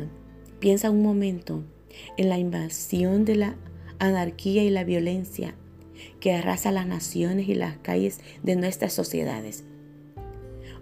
piensa 0.61 0.89
un 0.89 1.03
momento 1.03 1.63
en 2.17 2.31
la 2.31 2.39
invasión 2.39 3.27
de 3.27 3.37
la 3.37 3.57
anarquía 3.99 4.65
y 4.65 4.71
la 4.71 4.85
violencia 4.85 5.55
que 6.19 6.33
arrasa 6.33 6.73
las 6.73 6.87
naciones 6.87 7.51
y 7.51 7.55
las 7.55 7.77
calles 7.77 8.21
de 8.45 8.57
nuestras 8.57 8.95
sociedades. 8.95 9.65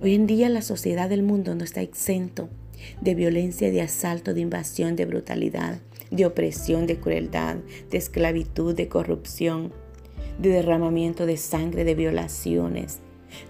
Hoy 0.00 0.14
en 0.14 0.28
día 0.28 0.48
la 0.50 0.62
sociedad 0.62 1.08
del 1.08 1.24
mundo 1.24 1.56
no 1.56 1.64
está 1.64 1.80
exento 1.82 2.48
de 3.00 3.16
violencia, 3.16 3.72
de 3.72 3.82
asalto, 3.82 4.34
de 4.34 4.42
invasión, 4.42 4.94
de 4.94 5.04
brutalidad, 5.04 5.80
de 6.10 6.26
opresión, 6.26 6.86
de 6.86 6.98
crueldad, 6.98 7.56
de 7.90 7.98
esclavitud, 7.98 8.74
de 8.74 8.88
corrupción, 8.88 9.72
de 10.38 10.50
derramamiento 10.50 11.26
de 11.26 11.36
sangre, 11.36 11.84
de 11.84 11.94
violaciones, 11.94 13.00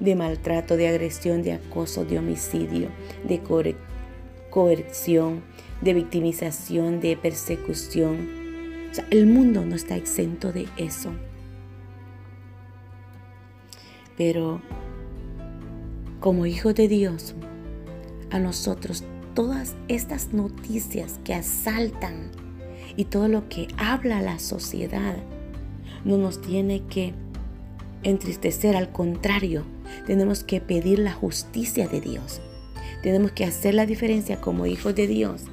de 0.01 0.14
maltrato, 0.14 0.77
de 0.77 0.88
agresión, 0.88 1.43
de 1.43 1.53
acoso, 1.53 2.05
de 2.05 2.19
homicidio, 2.19 2.88
de 3.27 3.40
coerción, 4.51 5.43
de 5.81 5.95
victimización, 5.95 7.01
de 7.01 7.17
persecución. 7.17 8.45
el 9.11 9.27
mundo 9.27 9.64
no 9.64 9.75
está 9.75 9.97
exento 9.97 10.53
de 10.53 10.69
eso. 10.77 11.11
Pero 14.17 14.61
como 16.21 16.47
hijos 16.47 16.75
de 16.75 16.88
Dios, 16.88 17.35
a 18.31 18.38
nosotros 18.38 19.05
todas 19.35 19.75
estas 19.88 20.33
noticias 20.33 21.19
que 21.25 21.35
asaltan 21.35 22.31
y 22.96 23.04
todo 23.04 23.28
lo 23.28 23.48
que 23.48 23.68
habla 23.76 24.22
la 24.22 24.38
sociedad 24.38 25.16
no 26.04 26.18
nos 26.18 26.40
tiene 26.40 26.83
que 26.83 27.14
entristecer, 28.02 28.76
al 28.76 28.90
contrario, 28.90 29.64
tenemos 30.07 30.44
que 30.44 30.61
pedir 30.61 30.98
la 30.98 31.12
justicia 31.12 31.88
de 31.88 32.00
Dios. 32.00 32.40
Tenemos 33.02 33.33
que 33.33 33.44
hacer 33.44 33.74
la 33.74 33.87
diferencia 33.87 34.40
como 34.40 34.66
hijos 34.66 34.94
de 34.94 35.07
Dios. 35.07 35.44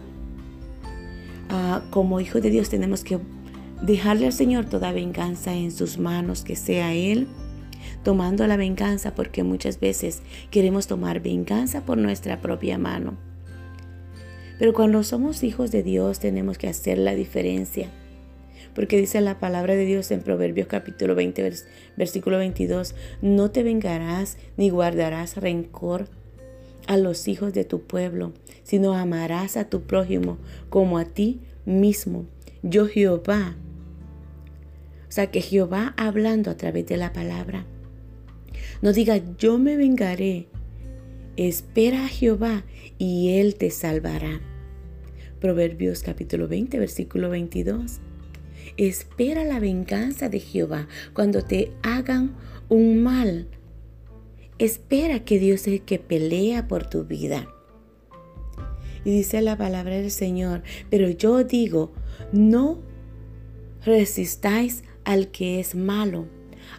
Ah, 1.49 1.81
como 1.89 2.19
hijos 2.19 2.41
de 2.41 2.49
Dios 2.49 2.69
tenemos 2.69 3.03
que 3.03 3.19
dejarle 3.81 4.27
al 4.27 4.33
Señor 4.33 4.65
toda 4.65 4.91
venganza 4.91 5.53
en 5.53 5.71
sus 5.71 5.97
manos, 5.97 6.43
que 6.43 6.55
sea 6.55 6.93
Él 6.93 7.27
tomando 8.03 8.47
la 8.47 8.57
venganza 8.57 9.13
porque 9.13 9.43
muchas 9.43 9.79
veces 9.79 10.21
queremos 10.49 10.87
tomar 10.87 11.21
venganza 11.21 11.85
por 11.85 11.97
nuestra 11.97 12.41
propia 12.41 12.77
mano. 12.77 13.30
Pero 14.61 14.73
cuando 14.73 15.01
somos 15.01 15.41
hijos 15.41 15.71
de 15.71 15.81
Dios 15.81 16.19
tenemos 16.19 16.59
que 16.59 16.67
hacer 16.67 16.99
la 16.99 17.15
diferencia. 17.15 17.89
Porque 18.75 18.99
dice 18.99 19.19
la 19.19 19.39
palabra 19.39 19.73
de 19.73 19.85
Dios 19.85 20.11
en 20.11 20.21
Proverbios 20.21 20.67
capítulo 20.67 21.15
20, 21.15 21.51
versículo 21.97 22.37
22, 22.37 22.93
no 23.23 23.49
te 23.49 23.63
vengarás 23.63 24.37
ni 24.57 24.69
guardarás 24.69 25.37
rencor 25.37 26.09
a 26.85 26.97
los 26.97 27.27
hijos 27.27 27.53
de 27.53 27.65
tu 27.65 27.81
pueblo, 27.81 28.33
sino 28.61 28.93
amarás 28.93 29.57
a 29.57 29.67
tu 29.67 29.81
prójimo 29.81 30.37
como 30.69 30.99
a 30.99 31.05
ti 31.05 31.39
mismo. 31.65 32.27
Yo 32.61 32.85
Jehová. 32.85 33.55
O 35.09 35.11
sea 35.11 35.31
que 35.31 35.41
Jehová 35.41 35.95
hablando 35.97 36.51
a 36.51 36.57
través 36.57 36.85
de 36.85 36.97
la 36.97 37.13
palabra 37.13 37.65
no 38.83 38.93
diga, 38.93 39.19
yo 39.39 39.57
me 39.57 39.75
vengaré. 39.75 40.49
Espera 41.35 42.05
a 42.05 42.09
Jehová 42.09 42.63
y 42.99 43.39
Él 43.39 43.55
te 43.55 43.71
salvará. 43.71 44.39
Proverbios 45.41 46.03
capítulo 46.03 46.47
20, 46.47 46.77
versículo 46.77 47.31
22. 47.31 47.99
Espera 48.77 49.43
la 49.43 49.59
venganza 49.59 50.29
de 50.29 50.39
Jehová 50.39 50.87
cuando 51.13 51.41
te 51.41 51.71
hagan 51.81 52.35
un 52.69 53.01
mal. 53.01 53.47
Espera 54.59 55.25
que 55.25 55.39
Dios 55.39 55.61
es 55.61 55.67
el 55.73 55.81
que 55.81 55.97
pelea 55.97 56.67
por 56.67 56.87
tu 56.87 57.05
vida. 57.05 57.47
Y 59.03 59.09
dice 59.09 59.41
la 59.41 59.57
palabra 59.57 59.95
del 59.95 60.11
Señor, 60.11 60.61
pero 60.91 61.09
yo 61.09 61.43
digo, 61.43 61.91
no 62.31 62.77
resistáis 63.83 64.83
al 65.05 65.29
que 65.29 65.59
es 65.59 65.73
malo 65.73 66.27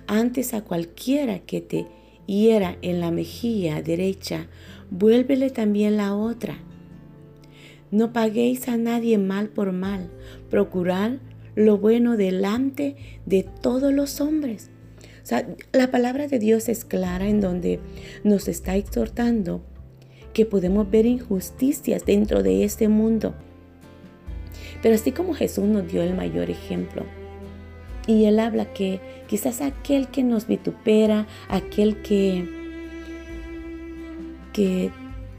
antes 0.07 0.55
a 0.55 0.63
cualquiera 0.63 1.41
que 1.41 1.61
te 1.61 1.89
hiera 2.27 2.79
en 2.81 3.01
la 3.01 3.11
mejilla 3.11 3.83
derecha, 3.83 4.47
vuélvele 4.89 5.51
también 5.51 5.97
la 5.97 6.15
otra. 6.15 6.59
No 7.93 8.15
paguéis 8.15 8.69
a 8.69 8.79
nadie 8.79 9.19
mal 9.19 9.51
por 9.51 9.73
mal, 9.73 10.11
procurad 10.49 11.19
lo 11.55 11.77
bueno 11.77 12.17
delante 12.17 12.97
de 13.27 13.43
todos 13.43 13.93
los 13.93 14.23
hombres. 14.23 14.71
O 15.23 15.27
sea, 15.27 15.47
la 15.73 15.91
palabra 15.91 16.27
de 16.27 16.39
Dios 16.39 16.71
es 16.71 16.87
clara 16.87 17.29
en 17.29 17.43
donde 17.43 17.81
nos 18.25 18.49
está 18.49 18.77
exhortando 18.77 19.63
que 20.33 20.47
podemos 20.47 20.91
ver 20.91 21.05
injusticias 21.05 22.07
dentro 22.07 22.43
de 22.43 22.65
este 22.65 22.89
mundo. 22.89 23.35
Pero 24.83 24.95
así 24.95 25.13
como 25.13 25.35
Jesús 25.35 25.67
nos 25.67 25.87
dio 25.87 26.03
el 26.03 26.15
mayor 26.15 26.49
ejemplo, 26.49 27.05
y 28.07 28.25
él 28.25 28.41
habla 28.41 28.73
que 28.73 29.01
quizás 29.29 29.61
aquel 29.61 30.09
que 30.09 30.25
nos 30.25 30.47
vitupera, 30.47 31.27
aquel 31.49 32.01
que, 32.03 32.49
que 34.53 34.91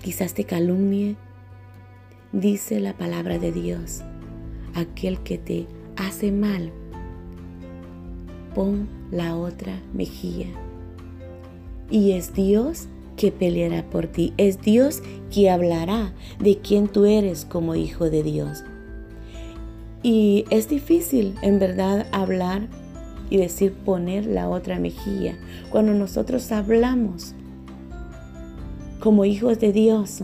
quizás 0.02 0.34
te 0.34 0.44
calumnie, 0.44 1.18
dice 2.34 2.80
la 2.80 2.93
palabra 2.93 3.38
de 3.38 3.52
Dios, 3.52 4.02
aquel 4.74 5.19
que 5.19 5.38
te 5.38 5.67
hace 5.96 6.32
mal, 6.32 6.72
pon 8.56 8.89
la 9.12 9.38
otra 9.38 9.80
mejilla. 9.93 10.48
Y 11.89 12.13
es 12.13 12.34
Dios 12.34 12.88
que 13.15 13.32
peleará 13.32 13.84
por 13.89 14.08
ti, 14.08 14.34
es 14.38 14.60
Dios 14.60 15.04
que 15.32 15.52
hablará 15.52 16.13
de 16.39 16.58
quién 16.58 16.88
tú 16.88 17.06
eres 17.06 17.46
como 17.46 17.76
hijo 17.76 18.10
de 18.10 18.24
Dios. 18.24 18.63
Y 20.02 20.46
es 20.50 20.67
difícil, 20.67 21.36
en 21.43 21.60
verdad, 21.60 22.08
hablar 22.12 22.67
y 23.30 23.38
decir 23.38 23.74
poner 23.74 24.26
la 24.26 24.50
otra 24.50 24.80
mejilla. 24.80 25.38
Cuando 25.69 25.93
nosotros 25.93 26.52
hablamos 26.52 27.36
como 29.00 29.24
hijos 29.24 29.60
de 29.60 29.72
Dios, 29.72 30.24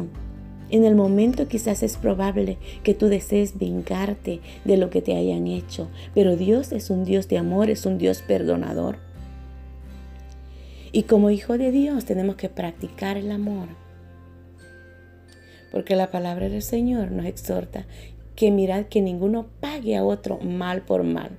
en 0.70 0.86
el 0.86 0.96
momento 0.96 1.48
quizás 1.48 1.84
es 1.84 1.98
probable 1.98 2.58
que 2.84 2.94
tú 2.94 3.08
desees 3.08 3.58
vengarte 3.58 4.40
de 4.66 4.78
lo 4.78 4.90
que 4.90 5.02
te 5.02 5.16
hayan 5.16 5.48
hecho, 5.48 5.90
pero 6.14 6.36
Dios 6.36 6.72
es 6.72 6.90
un 6.90 7.04
Dios 7.04 7.28
de 7.28 7.38
amor, 7.38 7.70
es 7.70 7.86
un 7.86 7.98
Dios 7.98 8.22
perdonador. 8.22 8.98
Y 10.92 11.04
como 11.04 11.30
hijo 11.30 11.58
de 11.58 11.72
Dios 11.72 12.06
tenemos 12.06 12.36
que 12.36 12.50
practicar 12.50 13.18
el 13.18 13.32
amor. 13.32 13.68
Porque 15.72 15.96
la 15.96 16.10
palabra 16.10 16.50
del 16.50 16.64
Señor 16.64 17.12
nos 17.12 17.26
exhorta 17.26 17.86
que 18.36 18.52
mirad 18.52 18.86
que 18.86 19.02
ninguno 19.02 19.48
pague 19.60 19.98
a 19.98 20.04
otro 20.04 20.40
mal 20.40 20.82
por 20.82 21.04
mal. 21.04 21.32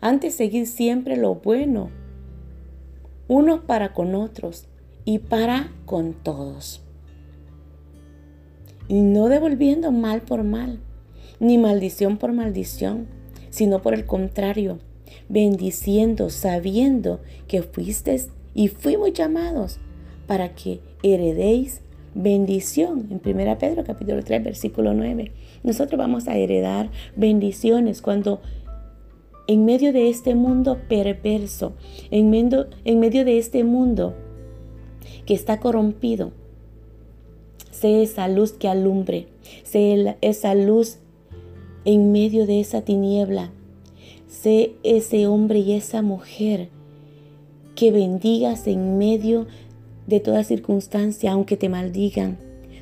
Antes 0.00 0.34
seguir 0.36 0.66
siempre 0.66 1.16
lo 1.16 1.34
bueno, 1.34 1.90
unos 3.26 3.60
para 3.60 3.92
con 3.92 4.14
otros 4.14 4.68
y 5.04 5.18
para 5.18 5.72
con 5.84 6.14
todos. 6.14 6.87
Y 8.88 9.02
no 9.02 9.28
devolviendo 9.28 9.92
mal 9.92 10.22
por 10.22 10.44
mal, 10.44 10.80
ni 11.40 11.58
maldición 11.58 12.16
por 12.16 12.32
maldición, 12.32 13.06
sino 13.50 13.82
por 13.82 13.94
el 13.94 14.06
contrario, 14.06 14.78
bendiciendo, 15.28 16.30
sabiendo 16.30 17.20
que 17.46 17.62
fuisteis 17.62 18.28
y 18.54 18.68
fuimos 18.68 19.12
llamados 19.12 19.78
para 20.26 20.54
que 20.54 20.80
heredéis 21.02 21.82
bendición. 22.14 23.08
En 23.10 23.20
1 23.24 23.58
Pedro 23.58 23.84
capítulo 23.84 24.22
3 24.22 24.42
versículo 24.42 24.94
9. 24.94 25.32
Nosotros 25.62 25.98
vamos 25.98 26.28
a 26.28 26.36
heredar 26.36 26.90
bendiciones 27.16 28.02
cuando 28.02 28.40
en 29.46 29.64
medio 29.64 29.92
de 29.92 30.08
este 30.08 30.34
mundo 30.34 30.78
perverso, 30.88 31.72
en 32.10 32.30
medio, 32.30 32.66
en 32.84 33.00
medio 33.00 33.24
de 33.24 33.38
este 33.38 33.64
mundo 33.64 34.14
que 35.24 35.34
está 35.34 35.58
corrompido, 35.58 36.32
sé 37.78 38.02
esa 38.02 38.28
luz 38.28 38.52
que 38.52 38.68
alumbre, 38.68 39.28
sé 39.62 40.16
esa 40.20 40.54
luz 40.54 40.98
en 41.84 42.12
medio 42.12 42.46
de 42.46 42.60
esa 42.60 42.82
tiniebla, 42.82 43.52
sé 44.26 44.72
ese 44.82 45.26
hombre 45.26 45.60
y 45.60 45.72
esa 45.72 46.02
mujer 46.02 46.68
que 47.74 47.92
bendigas 47.92 48.66
en 48.66 48.98
medio 48.98 49.46
de 50.08 50.18
toda 50.18 50.42
circunstancia, 50.42 51.32
aunque 51.32 51.56
te 51.56 51.68
maldigan. 51.68 52.38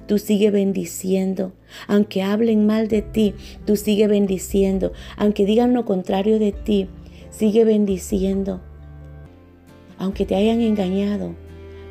Tú 0.06 0.18
sigue 0.18 0.50
bendiciendo. 0.50 1.52
Aunque 1.88 2.22
hablen 2.22 2.64
mal 2.64 2.88
de 2.88 3.02
ti, 3.02 3.34
tú 3.66 3.76
sigue 3.76 4.06
bendiciendo. 4.06 4.92
Aunque 5.16 5.44
digan 5.44 5.74
lo 5.74 5.84
contrario 5.84 6.38
de 6.38 6.52
ti, 6.52 6.88
sigue 7.30 7.64
bendiciendo. 7.64 8.60
Aunque 9.98 10.24
te 10.24 10.36
hayan 10.36 10.60
engañado, 10.60 11.34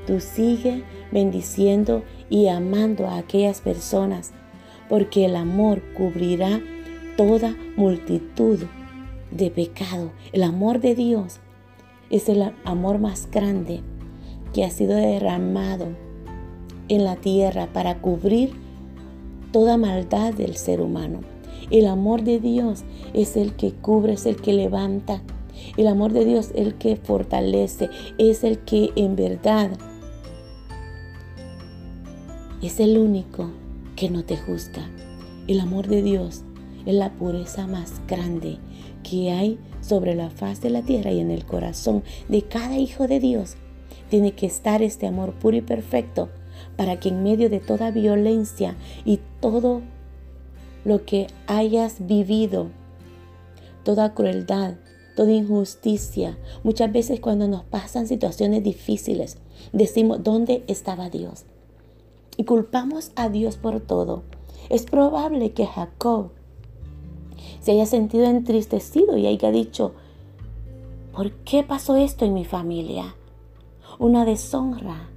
tú 0.07 0.19
sigue 0.21 0.83
bendiciendo 1.11 2.03
y 2.29 2.47
amando 2.47 3.07
a 3.07 3.17
aquellas 3.17 3.61
personas, 3.61 4.31
porque 4.89 5.25
el 5.25 5.35
amor 5.35 5.81
cubrirá 5.95 6.61
toda 7.17 7.55
multitud 7.75 8.59
de 9.31 9.51
pecado. 9.51 10.11
El 10.31 10.43
amor 10.43 10.79
de 10.79 10.95
Dios 10.95 11.39
es 12.09 12.29
el 12.29 12.53
amor 12.63 12.99
más 12.99 13.29
grande 13.31 13.81
que 14.53 14.63
ha 14.63 14.69
sido 14.69 14.95
derramado 14.95 15.87
en 16.87 17.03
la 17.03 17.15
tierra 17.15 17.67
para 17.73 17.99
cubrir 17.99 18.51
toda 19.51 19.77
maldad 19.77 20.33
del 20.33 20.55
ser 20.55 20.81
humano. 20.81 21.21
El 21.71 21.87
amor 21.87 22.23
de 22.23 22.39
Dios 22.39 22.83
es 23.13 23.37
el 23.37 23.53
que 23.53 23.71
cubre, 23.71 24.13
es 24.13 24.25
el 24.25 24.35
que 24.35 24.53
levanta. 24.53 25.21
El 25.77 25.87
amor 25.87 26.13
de 26.13 26.25
Dios 26.25 26.51
es 26.53 26.67
el 26.67 26.75
que 26.75 26.95
fortalece, 26.95 27.89
es 28.17 28.43
el 28.43 28.59
que 28.59 28.91
en 28.95 29.15
verdad 29.15 29.71
es 32.65 32.79
el 32.79 32.97
único 32.97 33.51
que 33.95 34.09
no 34.09 34.23
te 34.23 34.37
juzga. 34.37 34.89
El 35.47 35.59
amor 35.59 35.87
de 35.87 36.01
Dios 36.01 36.43
es 36.85 36.95
la 36.95 37.13
pureza 37.13 37.67
más 37.67 38.01
grande 38.07 38.57
que 39.03 39.31
hay 39.31 39.59
sobre 39.81 40.15
la 40.15 40.31
faz 40.31 40.61
de 40.61 40.71
la 40.71 40.81
tierra 40.81 41.11
y 41.11 41.19
en 41.19 41.29
el 41.29 41.45
corazón 41.45 42.03
de 42.27 42.41
cada 42.41 42.77
hijo 42.77 43.07
de 43.07 43.19
Dios. 43.19 43.55
Tiene 44.09 44.33
que 44.33 44.47
estar 44.47 44.81
este 44.81 45.05
amor 45.05 45.33
puro 45.33 45.57
y 45.57 45.61
perfecto 45.61 46.29
para 46.75 46.99
que 46.99 47.09
en 47.09 47.21
medio 47.23 47.49
de 47.49 47.59
toda 47.59 47.91
violencia 47.91 48.75
y 49.05 49.19
todo 49.41 49.81
lo 50.85 51.05
que 51.05 51.27
hayas 51.47 52.07
vivido, 52.07 52.69
toda 53.83 54.13
crueldad, 54.13 54.75
toda 55.15 55.31
injusticia, 55.31 56.37
muchas 56.63 56.91
veces 56.91 57.19
cuando 57.19 57.47
nos 57.47 57.63
pasan 57.63 58.07
situaciones 58.07 58.63
difíciles, 58.63 59.37
decimos, 59.71 60.23
¿dónde 60.23 60.63
estaba 60.67 61.09
Dios? 61.09 61.45
Y 62.37 62.43
culpamos 62.43 63.11
a 63.15 63.29
Dios 63.29 63.57
por 63.57 63.79
todo. 63.79 64.23
Es 64.69 64.83
probable 64.83 65.53
que 65.53 65.65
Jacob 65.65 66.31
se 67.59 67.71
haya 67.71 67.85
sentido 67.85 68.25
entristecido 68.25 69.17
y 69.17 69.27
haya 69.27 69.51
dicho, 69.51 69.93
¿por 71.13 71.31
qué 71.31 71.63
pasó 71.63 71.95
esto 71.95 72.25
en 72.25 72.33
mi 72.33 72.45
familia? 72.45 73.15
Una 73.99 74.25
deshonra. 74.25 75.09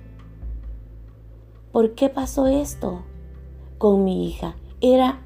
¿Por 1.73 1.95
qué 1.95 2.09
pasó 2.09 2.47
esto 2.47 3.03
con 3.79 4.05
mi 4.05 4.27
hija? 4.27 4.57
Era 4.81 5.21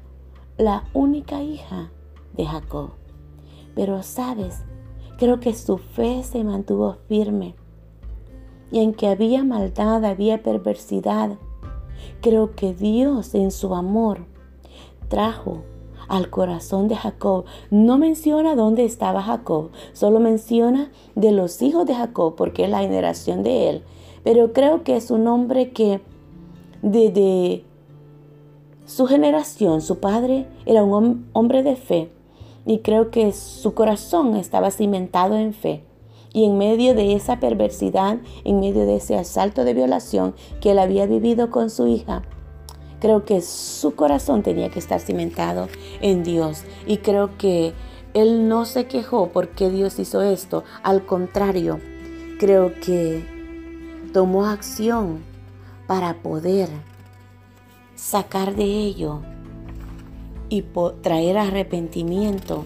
la 0.57 0.83
única 0.93 1.41
hija 1.41 1.91
de 2.35 2.45
Jacob. 2.45 2.91
Pero 3.75 4.03
sabes, 4.03 4.63
creo 5.17 5.39
que 5.39 5.53
su 5.53 5.77
fe 5.77 6.23
se 6.23 6.43
mantuvo 6.43 6.97
firme. 7.07 7.55
Y 8.71 8.79
en 8.79 8.93
que 8.93 9.07
había 9.07 9.43
maldad, 9.43 10.03
había 10.03 10.43
perversidad, 10.43 11.37
creo 12.21 12.55
que 12.55 12.73
Dios 12.73 13.35
en 13.35 13.51
su 13.51 13.75
amor 13.75 14.25
trajo 15.09 15.63
al 16.07 16.29
corazón 16.29 16.87
de 16.87 16.95
Jacob. 16.95 17.45
No 17.69 17.97
menciona 17.97 18.55
dónde 18.55 18.85
estaba 18.85 19.21
Jacob, 19.21 19.71
solo 19.93 20.19
menciona 20.19 20.91
de 21.15 21.31
los 21.31 21.61
hijos 21.61 21.85
de 21.85 21.95
Jacob 21.95 22.35
porque 22.35 22.65
es 22.65 22.69
la 22.69 22.79
generación 22.79 23.43
de 23.43 23.69
él. 23.69 23.83
Pero 24.23 24.53
creo 24.53 24.83
que 24.83 24.95
es 24.95 25.11
un 25.11 25.27
hombre 25.27 25.71
que 25.71 26.01
desde 26.81 27.63
su 28.85 29.05
generación, 29.05 29.81
su 29.81 29.99
padre 29.99 30.47
era 30.65 30.83
un 30.83 31.27
hombre 31.33 31.63
de 31.63 31.75
fe 31.75 32.11
y 32.65 32.79
creo 32.79 33.11
que 33.11 33.31
su 33.33 33.73
corazón 33.73 34.35
estaba 34.35 34.71
cimentado 34.71 35.37
en 35.37 35.53
fe. 35.53 35.83
Y 36.33 36.45
en 36.45 36.57
medio 36.57 36.95
de 36.95 37.13
esa 37.13 37.39
perversidad, 37.39 38.17
en 38.43 38.59
medio 38.59 38.85
de 38.85 38.97
ese 38.97 39.15
asalto 39.15 39.63
de 39.63 39.73
violación 39.73 40.35
que 40.59 40.71
él 40.71 40.79
había 40.79 41.05
vivido 41.05 41.51
con 41.51 41.69
su 41.69 41.87
hija, 41.87 42.23
Creo 43.03 43.25
que 43.25 43.41
su 43.41 43.95
corazón 43.95 44.43
tenía 44.43 44.69
que 44.69 44.79
estar 44.79 45.01
cimentado 45.01 45.67
en 45.99 46.23
Dios 46.23 46.63
y 46.87 46.99
creo 46.99 47.37
que 47.37 47.73
él 48.13 48.47
no 48.47 48.63
se 48.63 48.85
quejó 48.85 49.27
porque 49.33 49.69
Dios 49.69 49.99
hizo 49.99 50.21
esto. 50.21 50.63
Al 50.83 51.05
contrario, 51.05 51.81
creo 52.39 52.71
que 52.79 53.21
tomó 54.13 54.45
acción 54.45 55.19
para 55.85 56.21
poder 56.21 56.69
sacar 57.95 58.55
de 58.55 58.63
ello 58.63 59.19
y 60.47 60.63
traer 61.01 61.39
arrepentimiento 61.39 62.63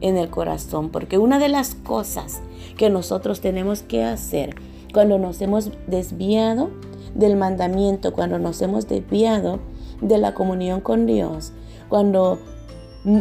en 0.00 0.16
el 0.16 0.30
corazón. 0.30 0.90
Porque 0.90 1.18
una 1.18 1.38
de 1.38 1.48
las 1.48 1.74
cosas 1.74 2.40
que 2.76 2.90
nosotros 2.90 3.40
tenemos 3.40 3.82
que 3.82 4.04
hacer 4.04 4.56
cuando 4.92 5.18
nos 5.18 5.40
hemos 5.40 5.70
desviado 5.86 6.70
del 7.14 7.36
mandamiento, 7.36 8.12
cuando 8.12 8.38
nos 8.38 8.60
hemos 8.62 8.88
desviado 8.88 9.60
de 10.00 10.18
la 10.18 10.34
comunión 10.34 10.80
con 10.80 11.06
Dios, 11.06 11.52
cuando 11.88 12.38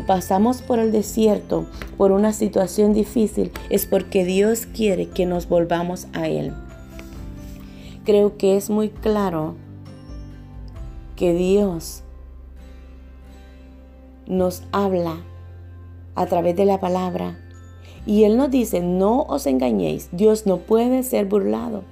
pasamos 0.06 0.62
por 0.62 0.80
el 0.80 0.92
desierto, 0.92 1.66
por 1.98 2.12
una 2.12 2.34
situación 2.34 2.94
difícil, 2.94 3.52
es 3.70 3.86
porque 3.86 4.26
Dios 4.26 4.66
quiere 4.66 5.10
que 5.10 5.26
nos 5.26 5.48
volvamos 5.48 6.08
a 6.14 6.28
Él. 6.28 6.54
Creo 8.06 8.38
que 8.38 8.58
es 8.58 8.70
muy 8.70 8.90
claro 8.90 9.56
que 11.16 11.34
Dios 11.34 12.04
nos 14.28 14.64
habla 14.72 15.18
a 16.18 16.26
través 16.26 16.56
de 16.58 16.66
la 16.66 16.82
palabra 16.82 17.40
y 18.06 18.24
Él 18.26 18.36
nos 18.36 18.52
dice, 18.52 18.82
no 18.82 19.22
os 19.24 19.48
engañéis, 19.48 20.10
Dios 20.12 20.46
no 20.46 20.58
puede 20.58 21.04
ser 21.04 21.26
burlado 21.26 21.84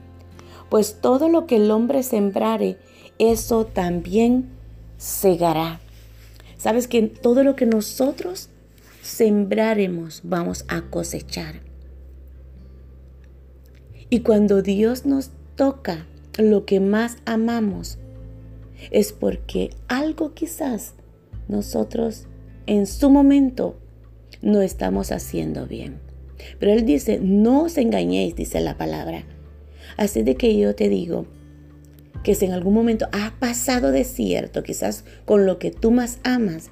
pues 0.70 1.00
todo 1.00 1.30
lo 1.30 1.46
que 1.46 1.58
el 1.58 1.72
hombre 1.72 2.04
sembrare, 2.04 2.78
eso 3.20 3.66
también 3.66 4.50
segará. 4.98 5.80
Sabes 6.58 6.88
que 6.88 7.04
todo 7.04 7.44
lo 7.44 7.56
que 7.56 7.66
nosotros 7.66 8.50
sembraremos 9.02 10.22
vamos 10.24 10.66
a 10.68 10.82
cosechar. 10.82 11.62
Y 14.10 14.22
cuando 14.22 14.62
Dios 14.62 15.06
nos 15.06 15.32
toca 15.56 16.06
lo 16.38 16.66
que 16.66 16.80
más 16.80 17.18
amamos, 17.26 17.98
es 18.92 19.14
porque 19.14 19.70
algo 19.88 20.34
quizás 20.34 20.94
nosotros 21.48 22.26
en 22.66 22.88
su 22.88 23.10
momento 23.10 23.78
no 24.42 24.62
estamos 24.62 25.12
haciendo 25.12 25.68
bien. 25.68 26.00
Pero 26.60 26.72
Él 26.72 26.86
dice, 26.86 27.20
no 27.22 27.64
os 27.64 27.78
engañéis, 27.78 28.36
dice 28.36 28.60
la 28.62 28.78
palabra. 28.78 29.24
Así 29.98 30.24
de 30.24 30.36
que 30.36 30.58
yo 30.58 30.76
te 30.76 30.90
digo 30.90 31.26
que 32.24 32.36
si 32.36 32.46
en 32.46 32.54
algún 32.54 32.74
momento 32.74 33.08
has 33.12 33.32
pasado 33.32 33.92
de 33.92 34.04
cierto, 34.04 34.64
quizás 34.64 35.06
con 35.26 35.46
lo 35.46 35.60
que 35.60 35.72
tú 35.72 35.92
más 35.92 36.20
amas, 36.24 36.72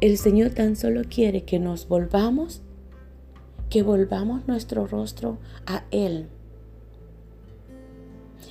el 0.00 0.18
Señor 0.18 0.50
tan 0.50 0.76
solo 0.76 1.02
quiere 1.08 1.42
que 1.42 1.58
nos 1.58 1.88
volvamos, 1.88 2.62
que 3.70 3.82
volvamos 3.82 4.46
nuestro 4.46 4.86
rostro 4.86 5.38
a 5.66 5.84
Él 5.90 6.28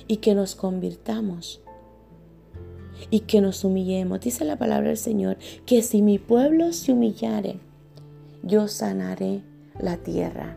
y 0.06 0.18
que 0.18 0.34
nos 0.34 0.54
convirtamos 0.54 1.62
y 3.10 3.20
que 3.20 3.40
nos 3.40 3.64
humillemos. 3.64 4.20
Dice 4.20 4.44
la 4.44 4.56
palabra 4.56 4.88
del 4.88 4.96
Señor 4.96 5.38
que 5.66 5.82
si 5.82 6.02
mi 6.02 6.18
pueblo 6.18 6.72
se 6.72 6.92
humillare, 6.92 7.60
yo 8.42 8.68
sanaré 8.68 9.42
la 9.80 9.96
tierra. 9.96 10.56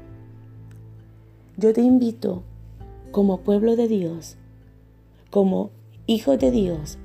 Yo 1.58 1.73
te 1.73 1.82
invito 1.82 2.43
como 3.12 3.41
pueblo 3.41 3.75
de 3.75 3.88
Dios, 3.88 4.38
como 5.30 5.71
hijo 6.08 6.38
de 6.38 6.51
Dios, 6.51 6.97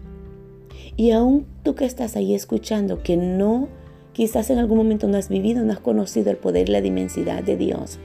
y 0.96 1.10
aún 1.10 1.46
tú 1.62 1.74
que 1.74 1.84
estás 1.84 2.16
ahí 2.16 2.34
escuchando, 2.34 3.02
que 3.02 3.16
no, 3.16 3.68
quizás 4.12 4.50
en 4.50 4.58
algún 4.58 4.78
momento 4.78 5.08
no 5.08 5.18
has 5.18 5.28
vivido, 5.28 5.64
no 5.64 5.72
has 5.72 5.80
conocido 5.80 6.30
el 6.30 6.36
poder 6.36 6.68
y 6.68 6.72
la 6.72 6.80
dimensidad 6.80 7.42
de 7.42 7.56
Dios, 7.56 7.98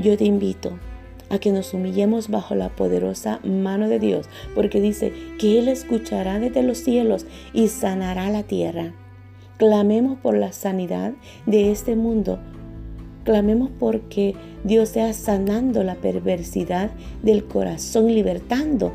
yo 0.00 0.16
te 0.16 0.24
invito 0.24 0.78
a 1.30 1.38
que 1.38 1.52
nos 1.52 1.72
humillemos 1.72 2.28
bajo 2.28 2.54
la 2.54 2.68
poderosa 2.68 3.40
mano 3.44 3.88
de 3.88 3.98
Dios, 3.98 4.28
porque 4.54 4.80
dice 4.80 5.12
que 5.38 5.58
Él 5.58 5.68
escuchará 5.68 6.38
desde 6.38 6.62
los 6.62 6.78
cielos 6.78 7.24
y 7.54 7.68
sanará 7.68 8.28
la 8.30 8.42
tierra. 8.42 8.92
Clamemos 9.56 10.18
por 10.18 10.36
la 10.36 10.52
sanidad 10.52 11.12
de 11.46 11.70
este 11.70 11.96
mundo. 11.96 12.38
Clamemos 13.24 13.70
porque 13.78 14.34
Dios 14.64 14.88
sea 14.88 15.12
sanando 15.12 15.84
la 15.84 15.94
perversidad 15.94 16.90
del 17.22 17.44
corazón, 17.44 18.06
libertando 18.06 18.92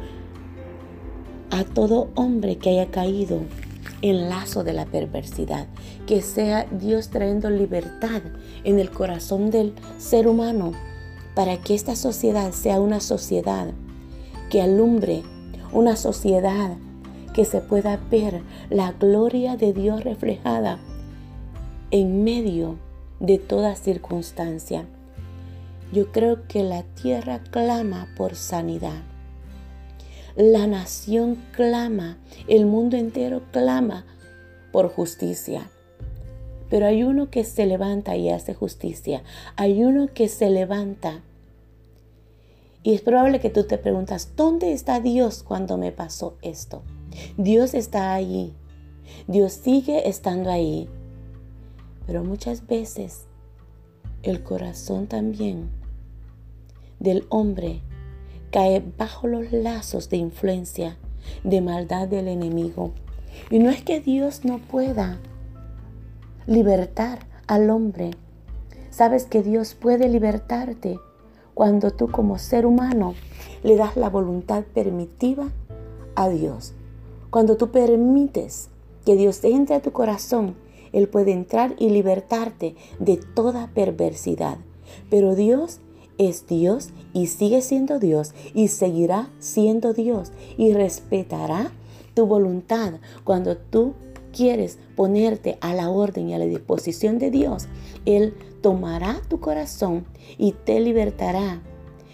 a 1.51 1.63
todo 1.63 2.09
hombre 2.15 2.57
que 2.57 2.71
haya 2.71 2.87
caído 2.87 3.41
en 4.01 4.27
lazo 4.29 4.63
de 4.63 4.73
la 4.73 4.85
perversidad. 4.85 5.67
Que 6.07 6.21
sea 6.21 6.65
Dios 6.65 7.09
trayendo 7.09 7.49
libertad 7.49 8.21
en 8.63 8.79
el 8.79 8.89
corazón 8.89 9.51
del 9.51 9.73
ser 9.97 10.27
humano 10.27 10.73
para 11.35 11.57
que 11.57 11.75
esta 11.75 11.95
sociedad 11.95 12.51
sea 12.51 12.79
una 12.79 12.99
sociedad 12.99 13.67
que 14.49 14.61
alumbre, 14.61 15.23
una 15.73 15.95
sociedad 15.97 16.77
que 17.33 17.45
se 17.45 17.59
pueda 17.59 17.99
ver 18.09 18.41
la 18.69 18.93
gloria 18.93 19.57
de 19.57 19.73
Dios 19.73 20.03
reflejada 20.03 20.79
en 21.91 22.23
medio 22.23 22.77
de 23.19 23.37
toda 23.37 23.75
circunstancia. 23.75 24.85
Yo 25.91 26.11
creo 26.11 26.47
que 26.47 26.63
la 26.63 26.83
tierra 26.83 27.41
clama 27.51 28.07
por 28.15 28.35
sanidad. 28.35 29.03
La 30.35 30.67
nación 30.67 31.37
clama, 31.51 32.17
el 32.47 32.65
mundo 32.65 32.97
entero 32.97 33.41
clama 33.51 34.05
por 34.71 34.89
justicia. 34.89 35.69
Pero 36.69 36.87
hay 36.87 37.03
uno 37.03 37.29
que 37.29 37.43
se 37.43 37.65
levanta 37.65 38.15
y 38.15 38.29
hace 38.29 38.53
justicia. 38.53 39.23
Hay 39.55 39.83
uno 39.83 40.07
que 40.13 40.27
se 40.27 40.49
levanta. 40.49 41.21
Y 42.83 42.93
es 42.93 43.01
probable 43.01 43.39
que 43.39 43.49
tú 43.49 43.63
te 43.63 43.77
preguntas, 43.77 44.33
¿dónde 44.35 44.71
está 44.71 44.99
Dios 44.99 45.43
cuando 45.43 45.77
me 45.77 45.91
pasó 45.91 46.37
esto? 46.41 46.83
Dios 47.37 47.73
está 47.73 48.13
allí. 48.13 48.53
Dios 49.27 49.53
sigue 49.53 50.07
estando 50.07 50.51
ahí. 50.51 50.87
Pero 52.05 52.23
muchas 52.23 52.67
veces 52.67 53.25
el 54.23 54.43
corazón 54.43 55.07
también 55.07 55.69
del 56.99 57.25
hombre 57.29 57.81
cae 58.51 58.83
bajo 58.97 59.27
los 59.27 59.51
lazos 59.51 60.09
de 60.09 60.17
influencia, 60.17 60.97
de 61.43 61.61
maldad 61.61 62.07
del 62.07 62.27
enemigo. 62.27 62.93
Y 63.49 63.59
no 63.59 63.69
es 63.69 63.83
que 63.83 63.99
Dios 63.99 64.45
no 64.45 64.59
pueda 64.59 65.19
libertar 66.47 67.25
al 67.47 67.69
hombre. 67.69 68.11
Sabes 68.91 69.25
que 69.25 69.41
Dios 69.41 69.73
puede 69.73 70.07
libertarte 70.07 70.99
cuando 71.53 71.91
tú 71.91 72.09
como 72.11 72.37
ser 72.37 72.65
humano 72.65 73.15
le 73.63 73.75
das 73.75 73.97
la 73.97 74.09
voluntad 74.09 74.63
permitiva 74.63 75.49
a 76.15 76.29
Dios. 76.29 76.73
Cuando 77.29 77.57
tú 77.57 77.71
permites 77.71 78.69
que 79.05 79.15
Dios 79.15 79.43
entre 79.43 79.75
a 79.75 79.81
tu 79.81 79.91
corazón, 79.91 80.55
Él 80.93 81.07
puede 81.07 81.31
entrar 81.31 81.75
y 81.77 81.89
libertarte 81.89 82.75
de 82.99 83.17
toda 83.17 83.71
perversidad. 83.73 84.57
Pero 85.09 85.35
Dios 85.35 85.79
es 86.17 86.47
Dios 86.47 86.89
y 87.13 87.27
sigue 87.27 87.61
siendo 87.61 87.99
Dios 87.99 88.33
y 88.53 88.69
seguirá 88.69 89.29
siendo 89.39 89.93
Dios 89.93 90.31
y 90.57 90.73
respetará 90.73 91.71
tu 92.13 92.25
voluntad 92.25 92.93
cuando 93.23 93.57
tú 93.57 93.93
quieres 94.35 94.79
ponerte 94.95 95.57
a 95.61 95.73
la 95.73 95.89
orden 95.89 96.29
y 96.29 96.33
a 96.33 96.37
la 96.37 96.45
disposición 96.45 97.19
de 97.19 97.31
Dios. 97.31 97.67
Él 98.05 98.33
tomará 98.61 99.21
tu 99.27 99.39
corazón 99.39 100.05
y 100.37 100.51
te 100.51 100.79
libertará 100.79 101.61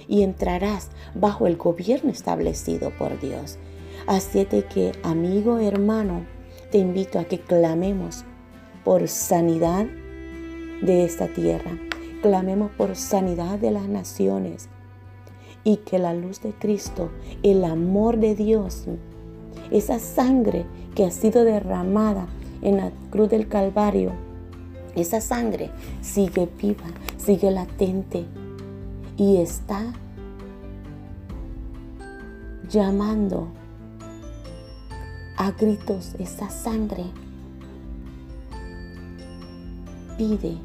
y 0.07 0.23
entrarás 0.23 0.89
bajo 1.15 1.47
el 1.47 1.57
gobierno 1.57 2.11
establecido 2.11 2.91
por 2.97 3.19
Dios. 3.19 3.57
Así 4.07 4.45
de 4.45 4.65
que, 4.65 4.91
amigo, 5.03 5.59
hermano, 5.59 6.25
te 6.71 6.77
invito 6.77 7.19
a 7.19 7.25
que 7.25 7.39
clamemos 7.39 8.23
por 8.83 9.07
sanidad 9.07 9.85
de 10.81 11.05
esta 11.05 11.27
tierra 11.27 11.77
Clamemos 12.21 12.69
por 12.77 12.95
sanidad 12.95 13.57
de 13.57 13.71
las 13.71 13.87
naciones 13.87 14.69
y 15.63 15.77
que 15.77 15.97
la 15.97 16.13
luz 16.13 16.39
de 16.41 16.53
Cristo, 16.53 17.09
el 17.41 17.63
amor 17.63 18.17
de 18.17 18.35
Dios, 18.35 18.85
esa 19.71 19.99
sangre 19.99 20.65
que 20.95 21.05
ha 21.05 21.11
sido 21.11 21.43
derramada 21.43 22.27
en 22.61 22.77
la 22.77 22.91
cruz 23.09 23.29
del 23.29 23.47
Calvario, 23.47 24.11
esa 24.95 25.21
sangre 25.21 25.71
sigue 26.01 26.49
viva, 26.61 26.87
sigue 27.17 27.49
latente 27.51 28.25
y 29.17 29.37
está 29.37 29.93
llamando 32.69 33.47
a 35.37 35.51
gritos 35.51 36.15
esa 36.19 36.49
sangre. 36.49 37.05
Pide 40.17 40.57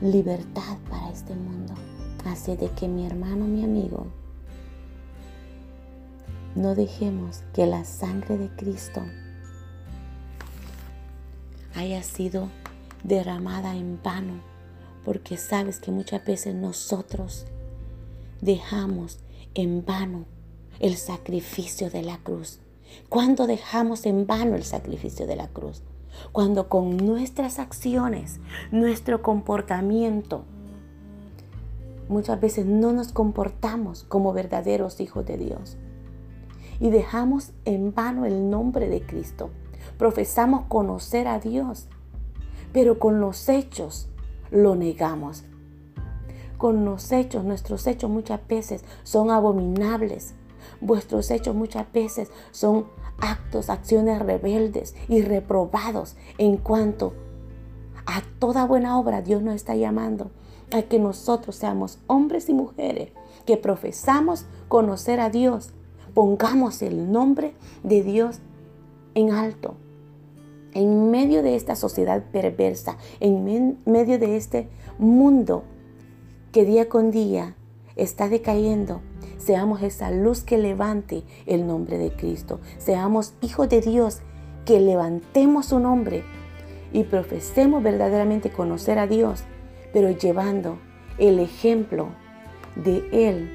libertad 0.00 0.76
para 0.90 1.10
este 1.10 1.34
mundo. 1.34 1.74
Así 2.24 2.56
de 2.56 2.70
que 2.70 2.88
mi 2.88 3.06
hermano, 3.06 3.44
mi 3.44 3.62
amigo, 3.62 4.06
no 6.54 6.74
dejemos 6.74 7.42
que 7.52 7.66
la 7.66 7.84
sangre 7.84 8.38
de 8.38 8.48
Cristo 8.48 9.02
haya 11.74 12.02
sido 12.02 12.48
derramada 13.02 13.74
en 13.74 14.00
vano, 14.02 14.40
porque 15.04 15.36
sabes 15.36 15.80
que 15.80 15.90
muchas 15.90 16.24
veces 16.24 16.54
nosotros 16.54 17.46
dejamos 18.40 19.18
en 19.54 19.84
vano 19.84 20.26
el 20.78 20.96
sacrificio 20.96 21.90
de 21.90 22.02
la 22.02 22.18
cruz. 22.18 22.60
¿Cuándo 23.08 23.46
dejamos 23.46 24.06
en 24.06 24.26
vano 24.26 24.54
el 24.54 24.64
sacrificio 24.64 25.26
de 25.26 25.36
la 25.36 25.48
cruz? 25.48 25.82
Cuando 26.30 26.68
con 26.68 26.96
nuestras 26.96 27.58
acciones, 27.58 28.38
nuestro 28.70 29.22
comportamiento, 29.22 30.44
muchas 32.08 32.40
veces 32.40 32.66
no 32.66 32.92
nos 32.92 33.12
comportamos 33.12 34.04
como 34.04 34.32
verdaderos 34.32 35.00
hijos 35.00 35.26
de 35.26 35.38
Dios. 35.38 35.76
Y 36.84 36.90
dejamos 36.90 37.52
en 37.64 37.94
vano 37.94 38.26
el 38.26 38.50
nombre 38.50 38.90
de 38.90 39.00
Cristo. 39.00 39.48
Profesamos 39.96 40.66
conocer 40.68 41.26
a 41.26 41.38
Dios, 41.38 41.88
pero 42.74 42.98
con 42.98 43.22
los 43.22 43.48
hechos 43.48 44.10
lo 44.50 44.76
negamos. 44.76 45.44
Con 46.58 46.84
los 46.84 47.10
hechos, 47.10 47.42
nuestros 47.42 47.86
hechos 47.86 48.10
muchas 48.10 48.46
veces 48.46 48.84
son 49.02 49.30
abominables. 49.30 50.34
Vuestros 50.82 51.30
hechos 51.30 51.54
muchas 51.54 51.90
veces 51.90 52.30
son 52.50 52.84
actos, 53.18 53.70
acciones 53.70 54.18
rebeldes 54.20 54.94
y 55.08 55.22
reprobados 55.22 56.18
en 56.36 56.58
cuanto 56.58 57.14
a 58.04 58.20
toda 58.38 58.66
buena 58.66 58.98
obra 58.98 59.22
Dios 59.22 59.40
nos 59.40 59.54
está 59.54 59.74
llamando 59.74 60.32
a 60.70 60.82
que 60.82 60.98
nosotros 60.98 61.56
seamos 61.56 61.98
hombres 62.08 62.50
y 62.50 62.52
mujeres 62.52 63.08
que 63.46 63.56
profesamos 63.56 64.44
conocer 64.68 65.20
a 65.20 65.30
Dios. 65.30 65.72
Pongamos 66.14 66.82
el 66.82 67.10
nombre 67.10 67.54
de 67.82 68.02
Dios 68.02 68.38
en 69.14 69.32
alto. 69.32 69.74
En 70.72 71.10
medio 71.10 71.42
de 71.42 71.54
esta 71.54 71.76
sociedad 71.76 72.24
perversa, 72.32 72.96
en 73.20 73.78
medio 73.84 74.18
de 74.18 74.36
este 74.36 74.68
mundo 74.98 75.64
que 76.52 76.64
día 76.64 76.88
con 76.88 77.10
día 77.10 77.56
está 77.96 78.28
decayendo, 78.28 79.00
Seamos 79.44 79.82
esa 79.82 80.10
luz 80.10 80.42
que 80.42 80.56
levante 80.56 81.22
el 81.44 81.66
nombre 81.66 81.98
de 81.98 82.10
Cristo. 82.12 82.60
Seamos 82.78 83.34
hijos 83.42 83.68
de 83.68 83.82
Dios 83.82 84.20
que 84.64 84.80
levantemos 84.80 85.66
su 85.66 85.80
nombre 85.80 86.24
y 86.94 87.04
profesemos 87.04 87.82
verdaderamente 87.82 88.48
conocer 88.48 88.98
a 88.98 89.06
Dios, 89.06 89.44
pero 89.92 90.10
llevando 90.10 90.78
el 91.18 91.40
ejemplo 91.40 92.08
de 92.74 93.06
Él, 93.12 93.50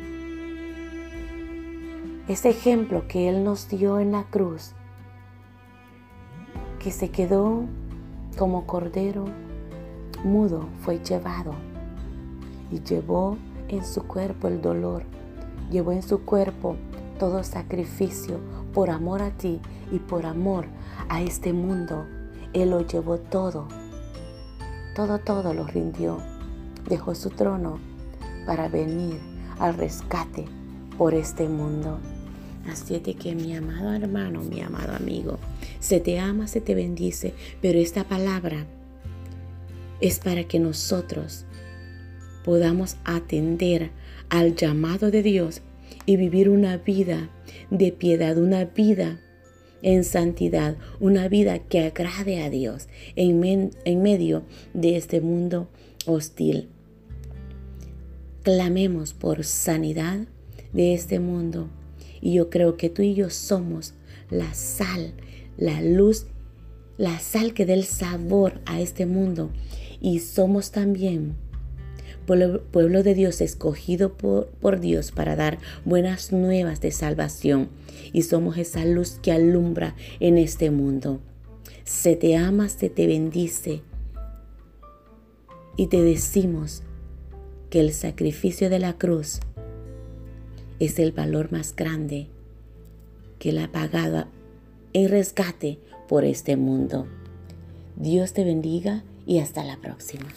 ese 2.30 2.50
ejemplo 2.50 3.08
que 3.08 3.28
Él 3.28 3.44
nos 3.44 3.68
dio 3.70 4.00
en 4.00 4.12
la 4.12 4.24
cruz, 4.24 4.74
que 6.78 6.92
se 6.92 7.10
quedó 7.10 7.64
como 8.38 8.68
cordero 8.68 9.26
mudo, 10.24 10.70
fue 10.82 11.00
llevado 11.00 11.54
y 12.72 12.82
llevó 12.82 13.36
en 13.68 13.84
su 13.84 14.04
cuerpo 14.04 14.48
el 14.48 14.62
dolor, 14.62 15.06
llevó 15.72 15.92
en 15.92 16.04
su 16.04 16.24
cuerpo 16.24 16.76
todo 17.18 17.44
sacrificio 17.44 18.40
por 18.76 18.92
amor 18.92 19.24
a 19.24 19.32
ti 19.32 19.60
y 19.92 19.98
por 19.98 20.28
amor 20.28 20.68
a 21.10 21.24
este 21.24 21.52
mundo. 21.52 22.06
Él 22.54 22.70
lo 22.70 22.82
llevó 22.82 23.18
todo, 23.18 23.68
todo, 24.96 25.18
todo 25.18 25.56
lo 25.56 25.66
rindió. 25.66 26.20
Dejó 26.88 27.16
su 27.16 27.32
trono 27.32 27.80
para 28.46 28.68
venir 28.68 29.20
al 29.58 29.74
rescate 29.74 30.46
por 30.96 31.16
este 31.16 31.50
mundo. 31.50 31.98
Así 32.70 33.00
de 33.00 33.16
que 33.16 33.34
mi 33.34 33.56
amado 33.56 33.94
hermano, 33.94 34.44
mi 34.44 34.62
amado 34.62 34.94
amigo, 34.94 35.40
se 35.80 36.00
te 36.00 36.20
ama, 36.20 36.48
se 36.48 36.62
te 36.62 36.76
bendice, 36.76 37.34
pero 37.62 37.80
esta 37.80 38.04
palabra 38.04 38.68
es 40.02 40.20
para 40.20 40.44
que 40.44 40.60
nosotros 40.60 41.46
podamos 42.46 42.98
atender 43.06 43.90
al 44.30 44.56
llamado 44.56 45.10
de 45.10 45.24
Dios 45.24 45.62
y 46.06 46.16
vivir 46.18 46.48
una 46.48 46.78
vida 46.78 47.30
de 47.72 47.92
piedad, 47.92 48.38
una 48.38 48.66
vida 48.66 49.20
en 49.82 50.04
santidad, 50.04 50.78
una 51.00 51.28
vida 51.28 51.58
que 51.58 51.80
agrade 51.80 52.44
a 52.44 52.50
Dios 52.52 52.88
en, 53.16 53.72
en 53.84 54.02
medio 54.04 54.44
de 54.76 54.96
este 54.96 55.22
mundo 55.22 55.70
hostil. 56.06 56.70
Clamemos 58.44 59.14
por 59.14 59.44
sanidad 59.44 60.28
de 60.72 60.94
este 60.94 61.20
mundo 61.20 61.70
y 62.22 62.34
yo 62.34 62.50
creo 62.50 62.78
que 62.78 62.90
tú 62.90 63.02
y 63.02 63.14
yo 63.14 63.30
somos 63.30 63.94
la 64.30 64.54
sal, 64.54 65.14
la 65.58 65.82
luz, 65.82 66.28
la 66.98 67.20
sal 67.20 67.54
que 67.54 67.66
dé 67.66 67.74
el 67.74 67.86
sabor 67.86 68.62
a 68.66 68.82
este 68.82 69.06
mundo. 69.06 69.52
Y 70.02 70.20
somos 70.20 70.72
también 70.72 71.36
pueblo, 72.72 73.04
de 73.04 73.16
Dios 73.16 73.42
escogido 73.42 74.14
por, 74.14 74.48
por 74.62 74.80
Dios 74.80 75.12
para 75.12 75.36
dar 75.36 75.58
buenas 75.84 76.32
nuevas 76.32 76.80
de 76.80 76.92
salvación. 76.92 77.70
Y 78.14 78.24
somos 78.24 78.58
esa 78.58 78.86
luz 78.86 79.20
que 79.22 79.32
alumbra 79.32 79.96
en 80.20 80.38
este 80.38 80.70
mundo. 80.70 81.20
Se 81.84 82.16
te 82.16 82.36
ama, 82.36 82.70
se 82.70 82.90
te 82.90 83.08
bendice. 83.08 83.82
Y 85.76 85.88
te 85.88 86.02
decimos 86.02 86.84
que 87.70 87.80
el 87.80 87.94
sacrificio 87.94 88.70
de 88.70 88.80
la 88.80 88.98
cruz 88.98 89.40
es 90.80 91.00
el 91.00 91.12
valor 91.12 91.52
más 91.52 91.76
grande 91.76 92.28
que 93.38 93.52
la 93.52 93.72
pagada 93.72 94.28
en 94.94 95.10
rescate 95.10 95.80
por 96.08 96.26
este 96.26 96.58
mundo. 96.58 97.08
Dios 97.96 98.34
te 98.34 98.44
bendiga 98.44 99.04
y 99.26 99.40
hasta 99.40 99.64
la 99.64 99.78
próxima. 99.78 100.28